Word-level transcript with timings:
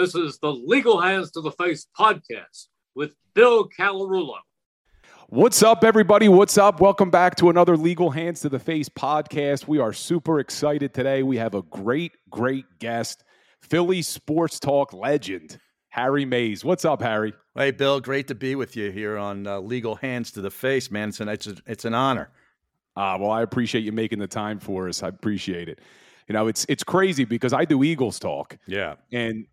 This 0.00 0.14
is 0.14 0.38
the 0.38 0.50
Legal 0.50 0.98
Hands 0.98 1.30
to 1.32 1.42
the 1.42 1.50
Face 1.50 1.86
podcast 1.94 2.68
with 2.94 3.14
Bill 3.34 3.68
Colarulo. 3.68 4.38
What's 5.28 5.62
up, 5.62 5.84
everybody? 5.84 6.26
What's 6.26 6.56
up? 6.56 6.80
Welcome 6.80 7.10
back 7.10 7.36
to 7.36 7.50
another 7.50 7.76
Legal 7.76 8.08
Hands 8.08 8.40
to 8.40 8.48
the 8.48 8.58
Face 8.58 8.88
podcast. 8.88 9.68
We 9.68 9.78
are 9.78 9.92
super 9.92 10.40
excited 10.40 10.94
today. 10.94 11.22
We 11.22 11.36
have 11.36 11.54
a 11.54 11.60
great, 11.60 12.12
great 12.30 12.64
guest, 12.78 13.24
Philly 13.60 14.00
sports 14.00 14.58
talk 14.58 14.94
legend, 14.94 15.60
Harry 15.90 16.24
Mayes. 16.24 16.64
What's 16.64 16.86
up, 16.86 17.02
Harry? 17.02 17.34
Hey, 17.54 17.70
Bill. 17.70 18.00
Great 18.00 18.26
to 18.28 18.34
be 18.34 18.54
with 18.54 18.76
you 18.76 18.90
here 18.90 19.18
on 19.18 19.46
uh, 19.46 19.60
Legal 19.60 19.96
Hands 19.96 20.30
to 20.30 20.40
the 20.40 20.50
Face, 20.50 20.90
man. 20.90 21.10
It's 21.10 21.20
an, 21.20 21.28
it's, 21.28 21.46
a, 21.46 21.56
it's 21.66 21.84
an 21.84 21.92
honor. 21.92 22.30
Ah, 22.96 23.18
well, 23.18 23.32
I 23.32 23.42
appreciate 23.42 23.84
you 23.84 23.92
making 23.92 24.18
the 24.18 24.26
time 24.26 24.60
for 24.60 24.88
us. 24.88 25.02
I 25.02 25.08
appreciate 25.08 25.68
it. 25.68 25.78
You 26.26 26.32
know, 26.32 26.46
it's 26.46 26.64
it's 26.70 26.84
crazy 26.84 27.24
because 27.24 27.52
I 27.52 27.66
do 27.66 27.82
Eagles 27.82 28.18
talk. 28.18 28.56
Yeah. 28.66 28.94
And 29.12 29.46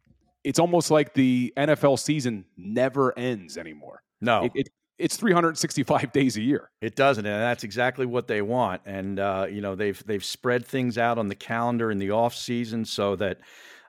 it's 0.48 0.59
almost 0.59 0.89
like 0.89 1.14
the 1.14 1.52
NFL 1.57 2.00
season 2.00 2.45
never 2.55 3.17
ends 3.20 3.58
anymore. 3.58 4.02
No. 4.21 4.45
It, 4.45 4.52
it, 4.55 4.70
it's 4.98 5.17
365 5.17 6.12
days 6.13 6.38
a 6.38 6.41
year. 6.41 6.71
It 6.81 6.95
doesn't, 6.95 7.26
and 7.26 7.41
that's 7.41 7.66
exactly 7.66 8.05
what 8.05 8.27
they 8.27 8.41
want. 8.41 8.81
And 8.85 9.20
uh, 9.20 9.48
you 9.49 9.62
know, 9.62 9.76
they've 9.76 10.02
they've 10.05 10.23
spread 10.23 10.66
things 10.66 10.98
out 10.98 11.18
on 11.18 11.27
the 11.27 11.35
calendar 11.35 11.91
in 11.91 11.99
the 11.99 12.12
off 12.12 12.34
season 12.34 12.85
so 12.85 13.16
that 13.18 13.40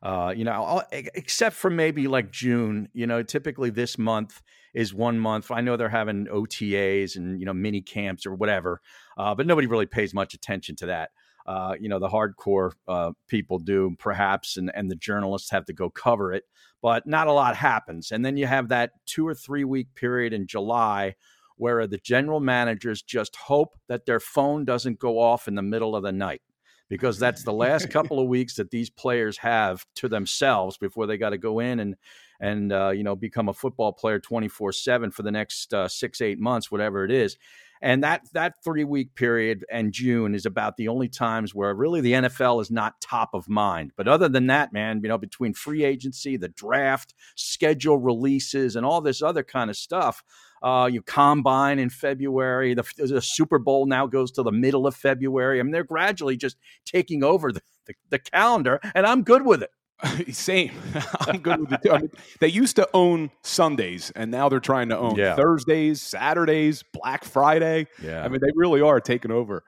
uh, 0.03 0.35
you 0.37 0.45
know, 0.45 0.83
except 0.93 1.55
for 1.57 1.71
maybe 1.71 2.09
like 2.09 2.31
June, 2.31 2.89
you 2.93 3.07
know, 3.07 3.23
typically 3.23 3.71
this 3.71 3.97
month 3.97 4.43
is 4.75 4.93
one 4.93 5.19
month. 5.19 5.51
I 5.51 5.61
know 5.61 5.77
they're 5.77 5.89
having 5.89 6.27
OTAs 6.27 7.17
and 7.17 7.41
you 7.41 7.47
know 7.47 7.55
mini 7.55 7.81
camps 7.81 8.27
or 8.27 8.35
whatever, 8.35 8.81
uh, 9.17 9.35
but 9.35 9.47
nobody 9.47 9.69
really 9.69 9.87
pays 9.87 10.13
much 10.13 10.35
attention 10.35 10.77
to 10.77 10.87
that. 10.87 11.11
Uh, 11.49 11.75
you 11.81 11.89
know, 11.89 11.99
the 11.99 12.09
hardcore 12.09 12.73
uh, 12.89 13.11
people 13.27 13.59
do 13.59 13.97
perhaps, 13.99 14.59
and, 14.59 14.71
and 14.75 14.91
the 14.91 14.95
journalists 14.95 15.51
have 15.51 15.65
to 15.65 15.73
go 15.73 15.89
cover 15.89 16.31
it, 16.31 16.45
but 16.83 17.07
not 17.07 17.27
a 17.27 17.33
lot 17.33 17.57
happens. 17.57 18.11
And 18.11 18.23
then 18.23 18.37
you 18.37 18.47
have 18.47 18.69
that 18.69 18.91
two 19.07 19.27
or 19.27 19.35
three 19.35 19.65
week 19.65 19.95
period 19.95 20.35
in 20.35 20.47
July 20.47 21.15
where 21.57 21.87
the 21.87 21.97
general 21.97 22.39
managers 22.39 23.01
just 23.01 23.35
hope 23.35 23.79
that 23.89 24.05
their 24.05 24.21
phone 24.21 24.67
doesn't 24.67 24.99
go 24.99 25.19
off 25.19 25.49
in 25.49 25.55
the 25.55 25.63
middle 25.63 25.97
of 25.97 26.03
the 26.03 26.13
night 26.13 26.43
because 26.91 27.19
that's 27.19 27.45
the 27.45 27.53
last 27.53 27.89
couple 27.91 28.21
of 28.21 28.29
weeks 28.29 28.55
that 28.57 28.71
these 28.71 28.91
players 28.91 29.39
have 29.39 29.87
to 29.95 30.07
themselves 30.07 30.77
before 30.77 31.07
they 31.07 31.17
got 31.17 31.31
to 31.31 31.39
go 31.39 31.61
in 31.61 31.81
and 31.81 31.97
and 32.41 32.73
uh, 32.73 32.91
you 32.91 33.03
know 33.03 33.17
become 33.17 33.49
a 33.49 33.55
football 33.55 33.93
player 33.93 34.21
24/7 34.21 35.13
for 35.13 35.23
the 35.23 35.31
next 35.31 35.75
uh, 35.75 35.89
6 35.89 36.21
8 36.21 36.39
months 36.39 36.71
whatever 36.71 37.05
it 37.05 37.11
is 37.11 37.37
and 37.81 38.03
that 38.03 38.23
that 38.33 38.55
three 38.63 38.85
week 38.85 39.15
period 39.15 39.65
and 39.71 39.93
June 39.93 40.35
is 40.35 40.47
about 40.47 40.77
the 40.77 40.89
only 40.89 41.09
times 41.09 41.55
where 41.55 41.75
really 41.75 42.01
the 42.01 42.13
NFL 42.13 42.61
is 42.63 42.71
not 42.71 43.01
top 43.01 43.31
of 43.35 43.49
mind. 43.49 43.93
But 43.97 44.09
other 44.09 44.29
than 44.29 44.47
that, 44.49 44.73
man, 44.73 45.01
you 45.03 45.09
know, 45.09 45.19
between 45.19 45.55
free 45.55 45.85
agency, 45.85 46.37
the 46.37 46.49
draft, 46.49 47.15
schedule 47.37 47.99
releases, 47.99 48.77
and 48.77 48.85
all 48.85 49.01
this 49.01 49.23
other 49.23 49.43
kind 49.43 49.71
of 49.71 49.77
stuff, 49.77 50.23
uh, 50.63 50.89
you 50.91 51.03
combine 51.03 51.79
in 51.79 51.91
February. 51.91 52.75
The, 52.75 52.85
the, 52.97 53.23
Super 53.23 53.59
Bowl 53.59 53.87
now 53.87 54.07
goes 54.07 54.33
to 54.33 54.43
the 54.43 54.53
middle 54.53 54.87
of 54.87 54.95
February. 54.95 55.61
I 55.61 55.63
mean, 55.63 55.73
they're 55.73 55.85
gradually 55.85 56.37
just 56.37 56.57
taking 56.85 57.23
over 57.23 57.53
the, 57.53 57.63
the, 57.87 57.95
the 58.11 58.19
calendar, 58.19 58.81
and 58.95 59.07
I'm 59.07 59.23
good 59.23 59.45
with 59.45 59.63
it. 59.63 59.71
Same. 60.33 60.73
I'm 61.21 61.39
good 61.39 61.61
with 61.61 61.73
it 61.73 61.83
too. 61.83 61.93
I 61.93 61.99
mean, 61.99 62.11
they 62.41 62.49
used 62.49 62.77
to 62.77 62.89
own 62.95 63.31
Sundays, 63.43 64.13
and 64.15 64.31
now 64.31 64.49
they're 64.49 64.61
trying 64.61 64.89
to 64.91 64.99
own 64.99 65.17
yeah. 65.17 65.35
Thursdays, 65.35 66.01
Saturdays, 66.01 66.85
Black 66.93 67.25
Friday. 67.25 67.87
Yeah. 68.03 68.25
I 68.25 68.29
mean, 68.29 68.41
they 68.41 68.51
really 68.55 68.81
are 68.81 69.01
taking 69.01 69.31
over. 69.31 69.65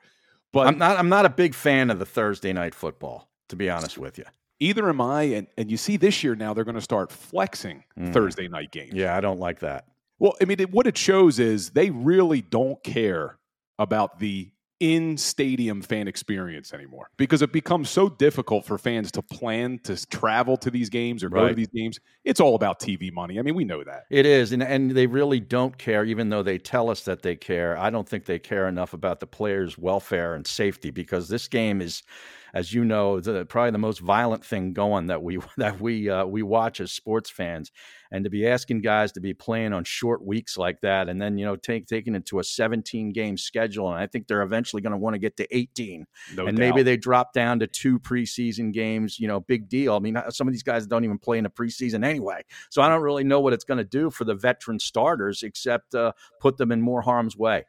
But 0.52 0.66
I'm 0.66 0.78
not. 0.78 0.98
I'm 0.98 1.08
not 1.08 1.26
a 1.26 1.30
big 1.30 1.54
fan 1.54 1.90
of 1.90 1.98
the 1.98 2.06
Thursday 2.06 2.52
night 2.52 2.74
football, 2.74 3.28
to 3.48 3.56
be 3.56 3.70
honest 3.70 3.98
with 3.98 4.18
you. 4.18 4.24
Either 4.58 4.88
am 4.88 5.00
I. 5.00 5.22
And 5.22 5.46
and 5.56 5.70
you 5.70 5.76
see, 5.76 5.96
this 5.96 6.24
year 6.24 6.34
now 6.34 6.54
they're 6.54 6.64
going 6.64 6.74
to 6.74 6.80
start 6.80 7.12
flexing 7.12 7.84
mm. 7.98 8.12
Thursday 8.12 8.48
night 8.48 8.72
games. 8.72 8.94
Yeah, 8.94 9.16
I 9.16 9.20
don't 9.20 9.38
like 9.38 9.60
that. 9.60 9.86
Well, 10.18 10.34
I 10.40 10.44
mean, 10.44 10.60
it, 10.60 10.70
what 10.70 10.86
it 10.86 10.98
shows 10.98 11.38
is 11.38 11.70
they 11.70 11.90
really 11.90 12.42
don't 12.42 12.82
care 12.82 13.38
about 13.78 14.18
the 14.18 14.50
in 14.80 15.14
stadium 15.18 15.82
fan 15.82 16.08
experience 16.08 16.72
anymore 16.72 17.10
because 17.18 17.42
it 17.42 17.52
becomes 17.52 17.90
so 17.90 18.08
difficult 18.08 18.64
for 18.64 18.78
fans 18.78 19.12
to 19.12 19.20
plan 19.20 19.78
to 19.84 20.06
travel 20.06 20.56
to 20.56 20.70
these 20.70 20.88
games 20.88 21.22
or 21.22 21.28
go 21.28 21.42
right. 21.42 21.48
to 21.50 21.54
these 21.54 21.68
games. 21.68 22.00
It's 22.24 22.40
all 22.40 22.54
about 22.54 22.80
TV 22.80 23.12
money. 23.12 23.38
I 23.38 23.42
mean, 23.42 23.54
we 23.54 23.64
know 23.64 23.84
that. 23.84 24.04
It 24.08 24.24
is. 24.24 24.52
And, 24.52 24.62
and 24.62 24.90
they 24.92 25.06
really 25.06 25.38
don't 25.38 25.76
care, 25.76 26.04
even 26.06 26.30
though 26.30 26.42
they 26.42 26.56
tell 26.56 26.88
us 26.88 27.02
that 27.04 27.20
they 27.20 27.36
care. 27.36 27.76
I 27.76 27.90
don't 27.90 28.08
think 28.08 28.24
they 28.24 28.38
care 28.38 28.68
enough 28.68 28.94
about 28.94 29.20
the 29.20 29.26
players' 29.26 29.76
welfare 29.76 30.34
and 30.34 30.46
safety 30.46 30.90
because 30.90 31.28
this 31.28 31.46
game 31.46 31.82
is 31.82 32.02
as 32.54 32.72
you 32.72 32.84
know, 32.84 33.20
the, 33.20 33.44
probably 33.46 33.70
the 33.70 33.78
most 33.78 34.00
violent 34.00 34.44
thing 34.44 34.72
going 34.72 35.06
that 35.06 35.22
we 35.22 35.38
that 35.56 35.80
we 35.80 36.08
uh, 36.08 36.24
we 36.24 36.42
watch 36.42 36.80
as 36.80 36.92
sports 36.92 37.30
fans, 37.30 37.70
and 38.10 38.24
to 38.24 38.30
be 38.30 38.46
asking 38.46 38.80
guys 38.80 39.12
to 39.12 39.20
be 39.20 39.34
playing 39.34 39.72
on 39.72 39.84
short 39.84 40.24
weeks 40.24 40.58
like 40.58 40.80
that, 40.80 41.08
and 41.08 41.20
then 41.20 41.38
you 41.38 41.44
know 41.44 41.56
take 41.56 41.86
taking 41.86 42.14
it 42.14 42.26
to 42.26 42.38
a 42.38 42.44
17 42.44 43.12
game 43.12 43.36
schedule, 43.36 43.90
and 43.90 44.00
I 44.00 44.06
think 44.06 44.26
they're 44.26 44.42
eventually 44.42 44.82
going 44.82 44.92
to 44.92 44.98
want 44.98 45.14
to 45.14 45.18
get 45.18 45.36
to 45.38 45.56
18, 45.56 46.06
no 46.36 46.46
and 46.46 46.56
doubt. 46.56 46.60
maybe 46.60 46.82
they 46.82 46.96
drop 46.96 47.32
down 47.32 47.60
to 47.60 47.66
two 47.66 47.98
preseason 47.98 48.72
games. 48.72 49.18
You 49.18 49.28
know, 49.28 49.40
big 49.40 49.68
deal. 49.68 49.94
I 49.94 49.98
mean, 49.98 50.16
some 50.30 50.46
of 50.48 50.52
these 50.52 50.62
guys 50.62 50.86
don't 50.86 51.04
even 51.04 51.18
play 51.18 51.38
in 51.38 51.46
a 51.46 51.50
preseason 51.50 52.04
anyway, 52.04 52.42
so 52.70 52.82
I 52.82 52.88
don't 52.88 53.02
really 53.02 53.24
know 53.24 53.40
what 53.40 53.52
it's 53.52 53.64
going 53.64 53.78
to 53.78 53.84
do 53.84 54.10
for 54.10 54.24
the 54.24 54.34
veteran 54.34 54.78
starters 54.78 55.42
except 55.42 55.94
uh, 55.94 56.12
put 56.40 56.56
them 56.56 56.72
in 56.72 56.80
more 56.80 57.02
harm's 57.02 57.36
way. 57.36 57.64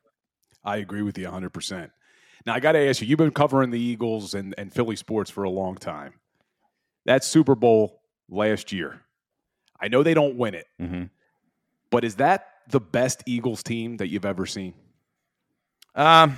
I 0.64 0.78
agree 0.78 1.02
with 1.02 1.18
you 1.18 1.26
100 1.26 1.52
percent. 1.52 1.92
Now 2.46 2.54
I 2.54 2.60
got 2.60 2.74
to 2.74 2.80
ask 2.80 3.02
you, 3.02 3.08
you've 3.08 3.18
been 3.18 3.32
covering 3.32 3.72
the 3.72 3.80
Eagles 3.80 4.34
and, 4.34 4.56
and 4.58 4.74
Philly 4.74 4.96
sports 4.96 5.30
for 5.30 5.44
a 5.44 5.50
long 5.50 5.76
time. 5.76 6.14
That 7.06 7.24
Super 7.24 7.56
Bowl 7.56 8.02
last 8.30 8.72
year, 8.72 9.02
I 9.80 9.88
know 9.88 10.04
they 10.04 10.14
don't 10.14 10.38
win 10.38 10.54
it, 10.54 10.68
mm-hmm. 10.80 11.04
but 11.90 12.04
is 12.04 12.16
that 12.16 12.48
the 12.70 12.80
best 12.80 13.24
Eagles 13.26 13.64
team 13.64 13.98
that 13.98 14.10
you've 14.10 14.26
ever 14.26 14.46
seen? 14.46 14.74
Um, 15.96 16.38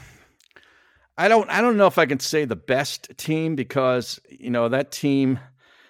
I 1.18 1.28
don't. 1.28 1.50
I 1.50 1.62
don't 1.62 1.78
know 1.78 1.88
if 1.88 1.98
I 1.98 2.06
can 2.06 2.20
say 2.20 2.46
the 2.46 2.56
best 2.56 3.10
team 3.18 3.56
because 3.56 4.20
you 4.30 4.50
know 4.50 4.70
that 4.70 4.92
team, 4.92 5.40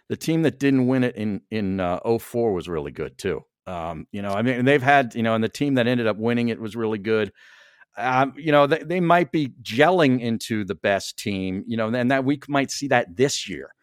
the 0.09 0.17
team 0.17 0.41
that 0.41 0.59
didn't 0.59 0.87
win 0.87 1.03
it 1.03 1.15
in 1.15 1.41
in 1.49 1.79
uh, 1.79 1.99
04 2.19 2.51
was 2.51 2.67
really 2.67 2.91
good 2.91 3.17
too. 3.17 3.45
Um, 3.65 4.07
you 4.11 4.21
know, 4.21 4.31
I 4.33 4.41
mean, 4.41 4.65
they've 4.65 4.83
had 4.83 5.15
you 5.15 5.23
know, 5.23 5.35
and 5.35 5.43
the 5.43 5.49
team 5.49 5.75
that 5.75 5.87
ended 5.87 6.07
up 6.07 6.17
winning 6.17 6.49
it 6.49 6.59
was 6.59 6.75
really 6.75 6.97
good 6.97 7.31
um, 7.97 8.33
you 8.37 8.51
know, 8.51 8.67
they, 8.67 8.79
they 8.79 8.99
might 8.99 9.31
be 9.31 9.53
gelling 9.61 10.19
into 10.19 10.63
the 10.65 10.75
best 10.75 11.17
team, 11.17 11.63
you 11.67 11.77
know, 11.77 11.93
and 11.93 12.11
that 12.11 12.25
we 12.25 12.39
might 12.47 12.71
see 12.71 12.87
that 12.87 13.15
this 13.15 13.47
year. 13.47 13.73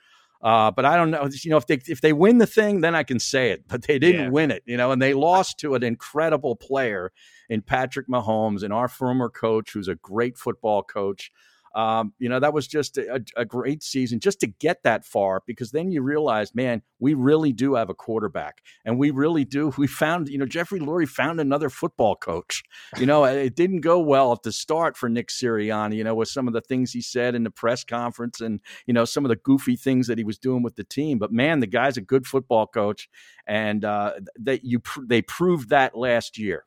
Uh, 0.43 0.71
but 0.71 0.87
I 0.87 0.97
don't 0.97 1.11
know, 1.11 1.29
you 1.45 1.51
know, 1.51 1.59
if 1.59 1.67
they 1.67 1.79
if 1.87 2.01
they 2.01 2.15
win 2.15 2.39
the 2.39 2.47
thing, 2.47 2.81
then 2.81 2.95
I 2.95 3.03
can 3.03 3.19
say 3.19 3.51
it. 3.51 3.65
But 3.69 3.83
they 3.83 3.99
didn't 3.99 4.23
Yeah. 4.23 4.31
win 4.31 4.51
it, 4.51 4.63
you 4.65 4.77
know, 4.77 4.91
and 4.91 5.01
they 5.01 5.13
lost 5.13 5.59
to 5.61 5.75
an 5.75 5.83
incredible 5.83 6.57
player 6.57 7.13
in 7.51 7.61
Patrick 7.61 8.09
Mahomes 8.09 8.63
and 8.63 8.73
our 8.73 8.89
former 8.89 9.29
coach, 9.29 9.73
who's 9.73 9.89
a 9.89 9.97
great 9.97 10.39
football 10.39 10.83
coach. 10.83 11.31
Um, 11.75 12.15
you 12.19 12.29
know, 12.29 12.41
that 12.41 12.53
was 12.53 12.67
just 12.67 12.99
a, 12.99 13.23
a 13.37 13.45
great 13.45 13.83
season 13.83 14.21
just 14.21 14.41
to 14.41 14.47
get 14.47 14.83
that 14.83 15.05
far 15.05 15.43
because 15.47 15.71
then 15.71 15.91
you 15.93 16.03
realize, 16.03 16.55
man, 16.55 16.83
we 16.99 17.15
really 17.15 17.53
do 17.53 17.75
have 17.75 17.89
a 17.89 17.95
quarterback 17.95 18.61
and 18.85 18.99
we 18.99 19.11
really 19.11 19.45
do. 19.45 19.73
We 19.79 19.87
found, 19.87 20.29
you 20.29 20.39
know, 20.39 20.47
Jeffrey 20.47 20.81
Lurie 20.81 21.09
found 21.09 21.41
another 21.41 21.71
football 21.71 22.17
coach. 22.17 22.65
You 22.99 23.07
know, 23.07 23.25
it 23.25 23.55
didn't 23.55 23.81
go 23.81 24.01
well 24.01 24.33
at 24.33 24.43
the 24.43 24.53
start 24.53 24.97
for 24.97 25.09
Nick 25.09 25.29
Sirianni, 25.29 25.97
you 25.97 26.05
know, 26.05 26.15
with 26.15 26.29
some 26.29 26.49
of 26.49 26.55
the 26.55 26.61
things 26.61 26.93
he 26.93 27.01
said 27.01 27.35
in 27.35 27.45
the 27.45 27.51
press 27.51 27.85
conference 27.85 28.41
and, 28.41 28.61
you 28.87 28.95
know, 28.95 29.05
some 29.05 29.25
of 29.25 29.29
the 29.29 29.37
goofy 29.37 29.77
things 29.77 30.09
that 30.09 30.19
he 30.19 30.25
was 30.25 30.39
doing 30.39 30.63
with 30.63 30.77
the 30.77 30.85
team. 30.85 31.19
But 31.19 31.33
man, 31.33 31.61
the 31.61 31.67
guy's 31.67 31.97
a 31.97 32.03
good 32.03 32.27
football 32.27 32.67
coach. 32.67 33.09
And 33.47 33.85
uh, 33.85 34.13
that 34.37 34.65
you 34.65 34.81
pr- 34.81 35.05
they 35.07 35.23
proved 35.23 35.71
that 35.71 35.97
last 35.97 36.39
year. 36.39 36.65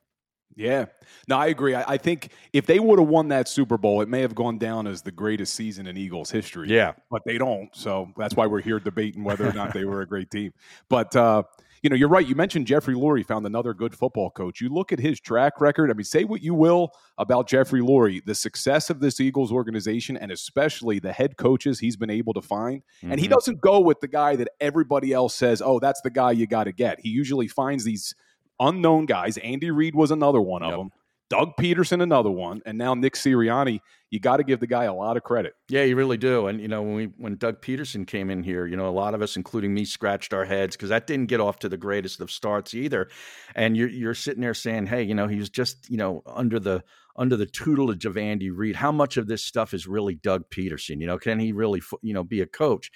Yeah. 0.56 0.86
No, 1.28 1.36
I 1.36 1.46
agree. 1.46 1.74
I, 1.74 1.94
I 1.94 1.96
think 1.96 2.30
if 2.52 2.66
they 2.66 2.78
would 2.78 2.98
have 2.98 3.08
won 3.08 3.28
that 3.28 3.48
Super 3.48 3.76
Bowl, 3.76 4.00
it 4.02 4.08
may 4.08 4.20
have 4.20 4.34
gone 4.34 4.58
down 4.58 4.86
as 4.86 5.02
the 5.02 5.10
greatest 5.12 5.54
season 5.54 5.86
in 5.86 5.96
Eagles 5.96 6.30
history. 6.30 6.68
Yeah. 6.68 6.92
But 7.10 7.22
they 7.26 7.38
don't. 7.38 7.68
So 7.74 8.10
that's 8.16 8.36
why 8.36 8.46
we're 8.46 8.60
here 8.62 8.78
debating 8.78 9.24
whether 9.24 9.48
or 9.48 9.52
not 9.52 9.72
they 9.74 9.84
were 9.84 10.02
a 10.02 10.06
great 10.06 10.30
team. 10.30 10.52
But, 10.88 11.14
uh, 11.16 11.42
you 11.82 11.90
know, 11.90 11.96
you're 11.96 12.08
right. 12.08 12.26
You 12.26 12.34
mentioned 12.34 12.66
Jeffrey 12.66 12.94
Lurie 12.94 13.26
found 13.26 13.44
another 13.44 13.74
good 13.74 13.94
football 13.94 14.30
coach. 14.30 14.60
You 14.62 14.70
look 14.70 14.90
at 14.90 14.98
his 14.98 15.20
track 15.20 15.60
record. 15.60 15.90
I 15.90 15.94
mean, 15.94 16.04
say 16.04 16.24
what 16.24 16.40
you 16.42 16.54
will 16.54 16.92
about 17.18 17.46
Jeffrey 17.46 17.82
Lurie, 17.82 18.24
the 18.24 18.34
success 18.34 18.88
of 18.88 19.00
this 19.00 19.20
Eagles 19.20 19.52
organization, 19.52 20.16
and 20.16 20.32
especially 20.32 20.98
the 20.98 21.12
head 21.12 21.36
coaches 21.36 21.78
he's 21.78 21.96
been 21.96 22.08
able 22.08 22.32
to 22.32 22.40
find. 22.40 22.82
And 23.02 23.20
he 23.20 23.26
Mhm. 23.26 23.32
doesn't 23.32 23.60
go 23.60 23.80
with 23.80 24.00
the 24.00 24.08
guy 24.08 24.34
that 24.36 24.48
everybody 24.60 25.12
else 25.12 25.34
says, 25.34 25.60
oh, 25.60 25.78
that's 25.78 26.00
the 26.00 26.10
guy 26.10 26.30
you 26.30 26.46
got 26.46 26.64
to 26.64 26.72
get. 26.72 27.00
He 27.00 27.10
usually 27.10 27.48
finds 27.48 27.84
these 27.84 28.14
unknown 28.60 29.06
guys. 29.06 29.36
Andy 29.38 29.70
Reid 29.70 29.94
was 29.94 30.10
another 30.10 30.40
one 30.40 30.62
of 30.62 30.70
Yep. 30.70 30.78
them. 30.78 30.90
Doug 31.30 31.52
Pederson, 31.58 32.02
another 32.02 32.30
one, 32.30 32.60
and 32.66 32.76
now 32.76 32.94
Nick 32.94 33.14
Sirianni. 33.14 33.80
You 34.10 34.20
got 34.20 34.36
to 34.36 34.44
give 34.44 34.60
the 34.60 34.66
guy 34.66 34.84
a 34.84 34.94
lot 34.94 35.16
of 35.16 35.24
credit. 35.24 35.54
Yeah, 35.68 35.82
you 35.82 35.96
really 35.96 36.18
do. 36.18 36.46
And 36.46 36.60
you 36.60 36.68
know, 36.68 36.82
when 36.82 36.94
we 36.94 37.04
when 37.16 37.36
Doug 37.36 37.62
Pederson 37.62 38.06
came 38.06 38.30
in 38.30 38.42
here, 38.44 38.66
you 38.66 38.76
know, 38.76 38.88
a 38.88 38.92
lot 38.92 39.14
of 39.14 39.22
us, 39.22 39.36
including 39.36 39.72
me, 39.74 39.84
scratched 39.86 40.32
our 40.34 40.44
heads 40.44 40.76
because 40.76 40.90
that 40.90 41.06
didn't 41.06 41.26
get 41.26 41.40
off 41.40 41.58
to 41.60 41.68
the 41.68 41.78
greatest 41.78 42.20
of 42.20 42.30
starts 42.30 42.74
either. 42.74 43.08
And 43.56 43.76
you're 43.76 43.88
you're 43.88 44.14
sitting 44.14 44.42
there 44.42 44.54
saying, 44.54 44.86
hey, 44.86 45.02
you 45.02 45.14
know, 45.14 45.26
he 45.26 45.36
was 45.38 45.50
just 45.50 45.88
you 45.90 45.96
know 45.96 46.22
under 46.26 46.60
the 46.60 46.84
under 47.16 47.36
the 47.36 47.46
tutelage 47.46 48.04
of 48.04 48.16
Andy 48.18 48.50
Reid. 48.50 48.76
How 48.76 48.92
much 48.92 49.16
of 49.16 49.26
this 49.26 49.42
stuff 49.42 49.72
is 49.74 49.86
really 49.88 50.14
Doug 50.14 50.50
Pederson? 50.50 51.00
You 51.00 51.06
know, 51.06 51.18
can 51.18 51.40
he 51.40 51.52
really 51.52 51.80
you 52.02 52.12
know 52.12 52.22
be 52.22 52.42
a 52.42 52.46
coach? 52.46 52.90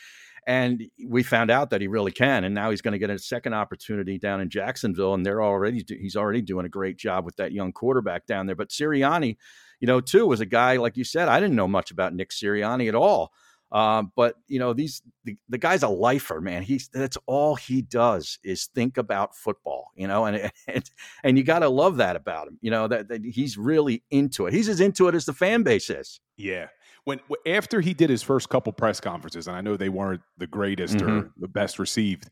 And 0.46 0.88
we 1.06 1.22
found 1.22 1.50
out 1.50 1.70
that 1.70 1.80
he 1.80 1.86
really 1.86 2.12
can, 2.12 2.44
and 2.44 2.54
now 2.54 2.70
he's 2.70 2.80
going 2.80 2.92
to 2.92 2.98
get 2.98 3.10
a 3.10 3.18
second 3.18 3.54
opportunity 3.54 4.18
down 4.18 4.40
in 4.40 4.50
Jacksonville, 4.50 5.14
and 5.14 5.24
they're 5.24 5.42
already 5.42 5.84
he's 5.88 6.16
already 6.16 6.42
doing 6.42 6.66
a 6.66 6.70
great 6.70 6.96
job 6.96 7.24
with 7.24 7.36
that 7.36 7.52
young 7.52 7.72
quarterback 7.72 8.26
down 8.26 8.46
there. 8.46 8.56
But 8.56 8.70
Sirianni, 8.70 9.36
you 9.80 9.86
know, 9.86 10.00
too 10.00 10.26
was 10.26 10.40
a 10.40 10.46
guy 10.46 10.76
like 10.76 10.96
you 10.96 11.04
said. 11.04 11.28
I 11.28 11.40
didn't 11.40 11.56
know 11.56 11.68
much 11.68 11.90
about 11.90 12.14
Nick 12.14 12.30
Sirianni 12.30 12.88
at 12.88 12.94
all. 12.94 13.32
Um, 13.70 14.12
but 14.16 14.36
you 14.46 14.58
know, 14.58 14.72
these 14.72 15.02
the, 15.24 15.36
the, 15.48 15.58
guy's 15.58 15.82
a 15.82 15.88
lifer, 15.88 16.40
man. 16.40 16.62
He's 16.62 16.88
that's 16.88 17.18
all 17.26 17.54
he 17.54 17.82
does 17.82 18.38
is 18.42 18.66
think 18.74 18.96
about 18.96 19.36
football, 19.36 19.90
you 19.94 20.08
know, 20.08 20.24
and 20.24 20.50
and, 20.68 20.90
and 21.22 21.36
you 21.36 21.44
got 21.44 21.58
to 21.58 21.68
love 21.68 21.98
that 21.98 22.16
about 22.16 22.48
him, 22.48 22.58
you 22.62 22.70
know, 22.70 22.88
that, 22.88 23.08
that 23.08 23.24
he's 23.24 23.58
really 23.58 24.02
into 24.10 24.46
it. 24.46 24.54
He's 24.54 24.70
as 24.70 24.80
into 24.80 25.08
it 25.08 25.14
as 25.14 25.26
the 25.26 25.34
fan 25.34 25.64
base 25.64 25.90
is. 25.90 26.18
Yeah. 26.36 26.68
When 27.08 27.20
after 27.46 27.80
he 27.80 27.94
did 27.94 28.10
his 28.10 28.22
first 28.22 28.50
couple 28.50 28.70
press 28.74 29.00
conferences, 29.00 29.48
and 29.48 29.56
I 29.56 29.62
know 29.62 29.78
they 29.78 29.88
weren't 29.88 30.20
the 30.36 30.46
greatest 30.46 30.98
mm-hmm. 30.98 31.10
or 31.10 31.30
the 31.38 31.48
best 31.48 31.78
received, 31.78 32.28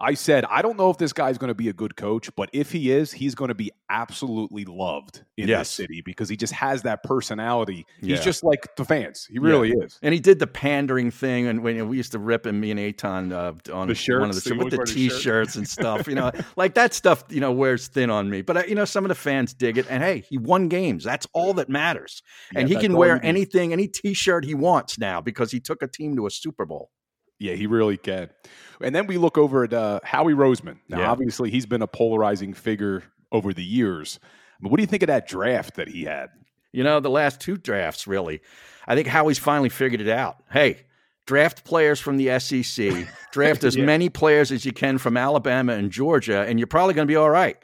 I 0.00 0.14
said, 0.14 0.44
I 0.46 0.60
don't 0.60 0.76
know 0.76 0.90
if 0.90 0.98
this 0.98 1.12
guy's 1.12 1.38
going 1.38 1.48
to 1.48 1.54
be 1.54 1.68
a 1.68 1.72
good 1.72 1.96
coach, 1.96 2.28
but 2.34 2.50
if 2.52 2.72
he 2.72 2.90
is, 2.90 3.12
he's 3.12 3.34
going 3.34 3.48
to 3.48 3.54
be 3.54 3.70
absolutely 3.88 4.64
loved 4.64 5.22
in 5.36 5.48
yes. 5.48 5.60
this 5.60 5.70
city 5.70 6.02
because 6.04 6.28
he 6.28 6.36
just 6.36 6.52
has 6.52 6.82
that 6.82 7.02
personality. 7.04 7.86
He's 8.00 8.20
just 8.20 8.42
like 8.42 8.74
the 8.76 8.84
fans. 8.84 9.26
He 9.30 9.38
really 9.38 9.68
yeah. 9.68 9.84
is. 9.84 9.98
And 10.02 10.12
he 10.12 10.20
did 10.20 10.40
the 10.40 10.46
pandering 10.46 11.10
thing, 11.10 11.46
and 11.46 11.62
when 11.62 11.88
we 11.88 11.96
used 11.96 12.12
to 12.12 12.18
rip 12.18 12.46
him, 12.46 12.60
me 12.60 12.72
and 12.72 12.80
Aton 12.80 13.32
uh, 13.32 13.54
on 13.72 13.88
the 13.88 13.94
shirts, 13.94 14.20
one 14.20 14.30
of 14.30 14.42
the, 14.42 14.50
the 14.50 14.56
with 14.56 14.70
the 14.70 14.84
t-shirts 14.84 15.54
and 15.56 15.68
stuff. 15.68 16.08
You 16.08 16.16
know, 16.16 16.32
like 16.56 16.74
that 16.74 16.92
stuff. 16.92 17.24
You 17.28 17.40
know, 17.40 17.52
wears 17.52 17.88
thin 17.88 18.10
on 18.10 18.28
me. 18.28 18.42
But 18.42 18.56
uh, 18.56 18.62
you 18.66 18.74
know, 18.74 18.84
some 18.84 19.04
of 19.04 19.08
the 19.08 19.14
fans 19.14 19.54
dig 19.54 19.78
it. 19.78 19.86
And 19.88 20.02
hey, 20.02 20.24
he 20.28 20.38
won 20.38 20.68
games. 20.68 21.04
That's 21.04 21.26
all 21.32 21.54
that 21.54 21.68
matters. 21.68 22.22
Yeah, 22.52 22.60
and 22.60 22.68
he 22.68 22.76
can 22.76 22.96
wear 22.96 23.20
anything, 23.24 23.72
any 23.72 23.86
t-shirt 23.86 24.44
he 24.44 24.54
wants 24.54 24.98
now 24.98 25.20
because 25.20 25.52
he 25.52 25.60
took 25.60 25.82
a 25.82 25.86
team 25.86 26.16
to 26.16 26.26
a 26.26 26.30
Super 26.30 26.66
Bowl. 26.66 26.90
Yeah, 27.44 27.56
he 27.56 27.66
really 27.66 27.98
can. 27.98 28.30
And 28.80 28.94
then 28.94 29.06
we 29.06 29.18
look 29.18 29.36
over 29.36 29.64
at 29.64 29.74
uh, 29.74 30.00
Howie 30.02 30.32
Roseman. 30.32 30.78
Now, 30.88 31.00
yeah. 31.00 31.10
obviously, 31.10 31.50
he's 31.50 31.66
been 31.66 31.82
a 31.82 31.86
polarizing 31.86 32.54
figure 32.54 33.02
over 33.30 33.52
the 33.52 33.62
years. 33.62 34.18
But 34.62 34.70
what 34.70 34.78
do 34.78 34.82
you 34.82 34.86
think 34.86 35.02
of 35.02 35.08
that 35.08 35.28
draft 35.28 35.74
that 35.74 35.88
he 35.88 36.04
had? 36.04 36.30
You 36.72 36.84
know, 36.84 37.00
the 37.00 37.10
last 37.10 37.40
two 37.40 37.58
drafts, 37.58 38.06
really. 38.06 38.40
I 38.88 38.94
think 38.94 39.08
Howie's 39.08 39.38
finally 39.38 39.68
figured 39.68 40.00
it 40.00 40.08
out. 40.08 40.42
Hey, 40.50 40.86
draft 41.26 41.64
players 41.64 42.00
from 42.00 42.16
the 42.16 42.38
SEC, 42.38 43.06
draft 43.32 43.62
as 43.62 43.76
yeah. 43.76 43.84
many 43.84 44.08
players 44.08 44.50
as 44.50 44.64
you 44.64 44.72
can 44.72 44.96
from 44.96 45.18
Alabama 45.18 45.74
and 45.74 45.90
Georgia, 45.90 46.46
and 46.48 46.58
you're 46.58 46.66
probably 46.66 46.94
going 46.94 47.06
to 47.06 47.12
be 47.12 47.16
all 47.16 47.30
right. 47.30 47.58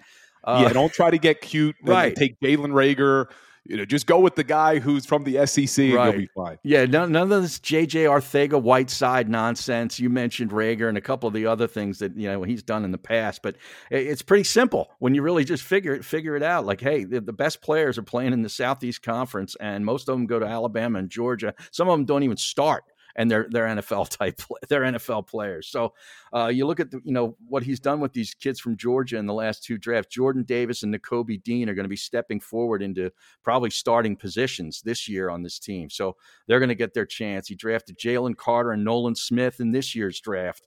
Uh, 0.45 0.65
yeah, 0.67 0.73
don't 0.75 0.93
try 0.93 1.11
to 1.11 1.19
get 1.19 1.41
cute. 1.41 1.77
Right. 1.83 2.15
Take 2.15 2.39
Jalen 2.41 2.73
Reagor 2.73 3.31
you 3.71 3.77
know, 3.77 3.85
just 3.85 4.07
go 4.07 4.19
with 4.19 4.35
the 4.35 4.43
guy 4.43 4.81
who's 4.81 5.07
from 5.07 5.23
the 5.23 5.47
SEC 5.47 5.85
and 5.85 5.95
right. 5.95 6.07
you'll 6.07 6.23
be 6.23 6.31
fine. 6.35 6.59
Yeah, 6.65 6.87
none, 6.87 7.13
none 7.13 7.31
of 7.31 7.43
this 7.43 7.61
JJ 7.61 8.07
Arcega 8.11 8.61
Whiteside 8.61 9.29
nonsense. 9.29 10.01
You 10.01 10.11
mentioned 10.11 10.51
Reagor 10.51 10.89
and 10.89 10.99
a 10.99 11.01
couple 11.01 11.29
of 11.29 11.35
the 11.35 11.47
other 11.47 11.69
things 11.69 12.01
that 12.01 12.17
you 12.17 12.29
know 12.29 12.43
he's 12.43 12.65
done 12.65 12.85
in 12.85 12.91
the 12.91 12.99
past, 12.99 13.43
but 13.43 13.55
it's 13.89 14.23
pretty 14.23 14.43
simple 14.43 14.91
when 14.99 15.15
you 15.15 15.23
really 15.23 15.45
just 15.45 15.63
figure 15.63 15.95
it 15.95 16.05
figure 16.05 16.35
it 16.35 16.43
out. 16.43 16.67
Like, 16.67 16.81
hey, 16.81 17.05
the, 17.05 17.21
the 17.21 17.33
best 17.33 17.63
players 17.63 17.97
are 17.97 18.03
playing 18.03 18.33
in 18.33 18.43
the 18.43 18.49
Southeast 18.49 19.03
Conference, 19.03 19.57
and 19.61 19.87
most 19.87 20.09
of 20.09 20.17
them 20.17 20.27
go 20.27 20.41
to 20.41 20.47
Alabama 20.47 20.99
and 20.99 21.09
Georgia. 21.09 21.55
Some 21.71 21.89
of 21.89 21.97
them 21.97 22.07
don't 22.07 22.25
even 22.25 22.39
start 22.39 22.83
and 23.17 23.31
they're 23.31 23.47
they're 23.51 23.67
NFL 23.67 24.17
type 24.17 24.41
they're 24.69 24.83
NFL 24.83 25.27
players. 25.27 25.69
So 25.69 25.95
uh, 26.35 26.47
you 26.47 26.67
look 26.67 26.81
at 26.81 26.91
the, 26.91 27.01
you 27.05 27.13
know 27.13 27.37
what 27.47 27.63
he's 27.63 27.81
done 27.81 28.01
with 28.01 28.13
these 28.13 28.35
kids 28.35 28.61
from 28.61 28.77
Georgia 28.77 29.17
in 29.17 29.27
the 29.27 29.35
last 29.35 29.65
two 29.65 29.79
drafts. 29.79 30.15
Jordan 30.15 30.45
Davis 30.45 30.83
and 30.83 30.95
Nakobe 30.95 31.43
Dean 31.43 31.69
are 31.69 31.75
going 31.75 31.85
to 31.85 31.89
be 31.89 31.97
stepping 31.97 32.41
forward 32.41 32.83
into 32.83 33.11
probably 33.43 33.71
starting 33.71 34.17
positions 34.17 34.83
this 34.83 35.09
year 35.09 35.31
on 35.31 35.43
this 35.43 35.59
team. 35.59 35.91
So 35.91 36.17
they're 36.47 36.61
going 36.61 36.69
to 36.69 36.75
get 36.75 36.95
their 36.95 37.07
chance. 37.07 37.49
He 37.49 37.55
drafted 37.55 37.99
Jalen 37.99 38.37
Carter 38.37 38.73
and 38.73 38.85
Nolan 38.85 39.15
Smith 39.15 39.61
in 39.61 39.73
this 39.73 39.95
year's 39.95 40.21
draft. 40.21 40.67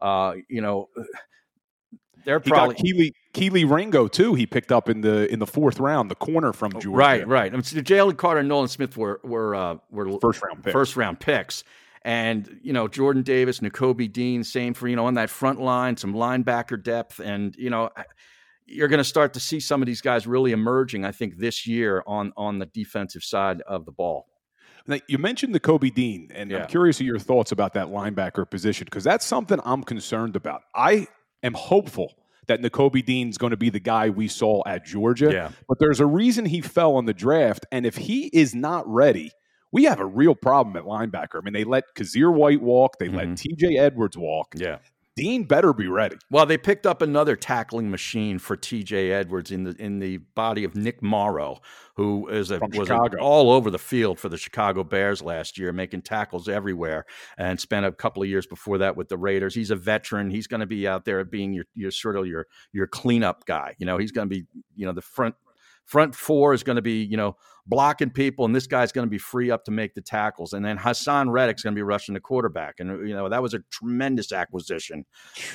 Uh, 0.00 0.34
you 0.48 0.60
know. 0.60 0.88
They're 2.24 2.40
probably 2.40 2.76
he 2.76 2.92
got 2.92 2.98
Kelee, 2.98 3.12
Kelee 3.34 3.70
Ringo 3.70 4.08
too. 4.08 4.34
He 4.34 4.46
picked 4.46 4.72
up 4.72 4.88
in 4.88 5.02
the 5.02 5.30
in 5.30 5.40
the 5.40 5.46
fourth 5.46 5.78
round, 5.78 6.10
the 6.10 6.14
corner 6.14 6.54
from 6.54 6.72
Georgia. 6.72 6.88
Right, 6.88 7.28
right. 7.28 7.52
I 7.52 7.54
mean, 7.54 7.62
so 7.62 7.76
Jalen 7.80 8.16
Carter 8.16 8.40
and 8.40 8.48
Nolan 8.48 8.68
Smith 8.68 8.96
were 8.96 9.20
were 9.22 9.54
uh, 9.54 9.76
were 9.90 10.18
first 10.20 10.42
round 10.42 10.64
picks. 10.64 10.72
first 10.72 10.96
round 10.96 11.20
picks, 11.20 11.64
and, 12.04 12.60
you 12.62 12.74
know, 12.74 12.86
Jordan 12.86 13.22
Davis, 13.22 13.60
Nakobe 13.60 14.12
Dean, 14.12 14.44
same 14.44 14.74
for, 14.74 14.86
you 14.86 14.94
know, 14.94 15.06
on 15.06 15.14
that 15.14 15.30
front 15.30 15.60
line, 15.60 15.96
some 15.96 16.12
linebacker 16.12 16.80
depth. 16.82 17.18
And, 17.18 17.56
you 17.56 17.70
know, 17.70 17.88
you're 18.66 18.88
going 18.88 18.98
to 18.98 19.04
start 19.04 19.32
to 19.34 19.40
see 19.40 19.58
some 19.58 19.80
of 19.80 19.86
these 19.86 20.02
guys 20.02 20.26
really 20.26 20.52
emerging, 20.52 21.06
I 21.06 21.12
think, 21.12 21.38
this 21.38 21.66
year 21.66 22.02
on 22.06 22.32
on 22.36 22.58
the 22.58 22.66
defensive 22.66 23.24
side 23.24 23.62
of 23.62 23.86
the 23.86 23.92
ball. 23.92 24.26
Now, 24.86 24.98
you 25.08 25.16
mentioned 25.16 25.54
Nakobe 25.54 25.94
Dean, 25.94 26.28
and 26.34 26.50
yeah. 26.50 26.58
I'm 26.58 26.66
curious 26.66 27.00
of 27.00 27.06
your 27.06 27.18
thoughts 27.18 27.52
about 27.52 27.72
that 27.72 27.86
linebacker 27.86 28.48
position 28.50 28.84
because 28.84 29.04
that's 29.04 29.24
something 29.24 29.58
I'm 29.64 29.82
concerned 29.82 30.36
about. 30.36 30.60
I 30.74 31.06
am 31.42 31.54
hopeful 31.54 32.12
that 32.48 32.60
Nakobe 32.60 33.02
Dean's 33.02 33.38
going 33.38 33.52
to 33.52 33.56
be 33.56 33.70
the 33.70 33.80
guy 33.80 34.10
we 34.10 34.28
saw 34.28 34.62
at 34.66 34.84
Georgia, 34.84 35.32
yeah. 35.32 35.50
but 35.66 35.78
there's 35.78 36.00
a 36.00 36.06
reason 36.06 36.44
he 36.44 36.60
fell 36.60 36.96
on 36.96 37.06
the 37.06 37.14
draft, 37.14 37.64
and 37.72 37.86
if 37.86 37.96
he 37.96 38.26
is 38.26 38.54
not 38.54 38.86
ready– 38.86 39.32
we 39.74 39.84
have 39.84 39.98
a 39.98 40.06
real 40.06 40.36
problem 40.36 40.76
at 40.76 40.84
linebacker. 40.84 41.36
I 41.36 41.40
mean, 41.40 41.52
they 41.52 41.64
let 41.64 41.94
Kyzir 41.96 42.32
White 42.32 42.62
walk, 42.62 42.98
they 42.98 43.08
mm-hmm. 43.08 43.16
let 43.16 43.28
TJ 43.30 43.76
Edwards 43.78 44.16
walk. 44.16 44.54
Yeah. 44.56 44.78
Dean 45.16 45.44
better 45.44 45.72
be 45.72 45.86
ready. 45.86 46.16
Well, 46.28 46.44
they 46.44 46.58
picked 46.58 46.86
up 46.86 47.00
another 47.00 47.36
tackling 47.36 47.88
machine 47.88 48.40
for 48.40 48.56
T.J. 48.56 49.12
Edwards 49.12 49.52
in 49.52 49.62
the 49.62 49.76
in 49.80 50.00
the 50.00 50.16
body 50.16 50.64
of 50.64 50.74
Nick 50.74 51.02
Morrow, 51.02 51.60
who 51.94 52.26
is 52.26 52.50
a, 52.50 52.58
was 52.72 52.90
a, 52.90 52.98
all 53.20 53.52
over 53.52 53.70
the 53.70 53.78
field 53.78 54.18
for 54.18 54.28
the 54.28 54.36
Chicago 54.36 54.82
Bears 54.82 55.22
last 55.22 55.56
year, 55.56 55.72
making 55.72 56.02
tackles 56.02 56.48
everywhere, 56.48 57.06
and 57.38 57.60
spent 57.60 57.86
a 57.86 57.92
couple 57.92 58.24
of 58.24 58.28
years 58.28 58.44
before 58.44 58.78
that 58.78 58.96
with 58.96 59.08
the 59.08 59.16
Raiders. 59.16 59.54
He's 59.54 59.70
a 59.70 59.76
veteran. 59.76 60.30
He's 60.30 60.48
going 60.48 60.60
to 60.60 60.66
be 60.66 60.88
out 60.88 61.04
there 61.04 61.24
being 61.24 61.52
your 61.52 61.66
your 61.76 61.92
sort 61.92 62.16
of 62.16 62.26
your 62.26 62.48
your 62.72 62.88
cleanup 62.88 63.46
guy. 63.46 63.76
You 63.78 63.86
know, 63.86 63.98
he's 63.98 64.10
going 64.10 64.28
to 64.28 64.34
be 64.34 64.46
you 64.74 64.84
know 64.84 64.92
the 64.92 65.02
front 65.02 65.36
front 65.84 66.14
four 66.14 66.54
is 66.54 66.62
going 66.62 66.76
to 66.76 66.82
be, 66.82 67.02
you 67.02 67.16
know, 67.16 67.36
blocking 67.66 68.10
people, 68.10 68.44
and 68.44 68.54
this 68.54 68.66
guy's 68.66 68.92
going 68.92 69.06
to 69.06 69.10
be 69.10 69.18
free 69.18 69.50
up 69.50 69.64
to 69.64 69.70
make 69.70 69.94
the 69.94 70.00
tackles. 70.00 70.52
And 70.52 70.64
then 70.64 70.76
Haason 70.76 71.30
Reddick's 71.30 71.62
going 71.62 71.74
to 71.74 71.78
be 71.78 71.82
rushing 71.82 72.14
the 72.14 72.20
quarterback. 72.20 72.74
And, 72.78 73.08
you 73.08 73.14
know, 73.14 73.28
that 73.28 73.42
was 73.42 73.54
a 73.54 73.60
tremendous 73.70 74.32
acquisition, 74.32 75.06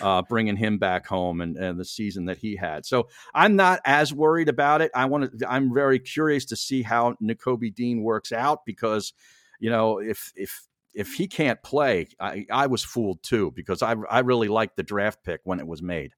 uh, 0.02 0.24
bringing 0.28 0.56
him 0.56 0.80
back 0.80 1.06
home 1.06 1.42
and, 1.42 1.56
and 1.56 1.80
the 1.80 1.86
season 1.86 2.26
that 2.26 2.40
he 2.40 2.56
had. 2.56 2.86
So 2.86 3.10
I'm 3.34 3.56
not 3.56 3.80
as 3.86 4.14
worried 4.14 4.50
about 4.50 4.81
it. 4.81 4.92
I 4.96 5.06
want 5.06 5.40
to, 5.40 5.52
I'm 5.52 5.74
very 5.74 6.00
curious 6.00 6.46
to 6.46 6.56
see 6.56 6.82
how 6.82 7.16
Nakobe 7.22 7.75
Dean 7.75 8.02
works 8.02 8.32
out 8.32 8.66
because, 8.66 9.14
you 9.60 9.70
know, 9.70 10.00
if, 10.00 10.32
if, 10.36 10.64
if 10.96 11.14
he 11.14 11.28
can't 11.28 11.62
play, 11.62 12.08
I, 12.20 12.48
I 12.52 12.66
was 12.66 12.84
fooled 12.84 13.22
too 13.22 13.52
because 13.56 13.84
I, 13.84 13.94
I 14.10 14.20
really 14.20 14.48
liked 14.48 14.78
the 14.78 14.84
draft 14.84 15.24
pick 15.24 15.42
when 15.44 15.60
it 15.60 15.68
was 15.68 15.84
made. 15.84 16.14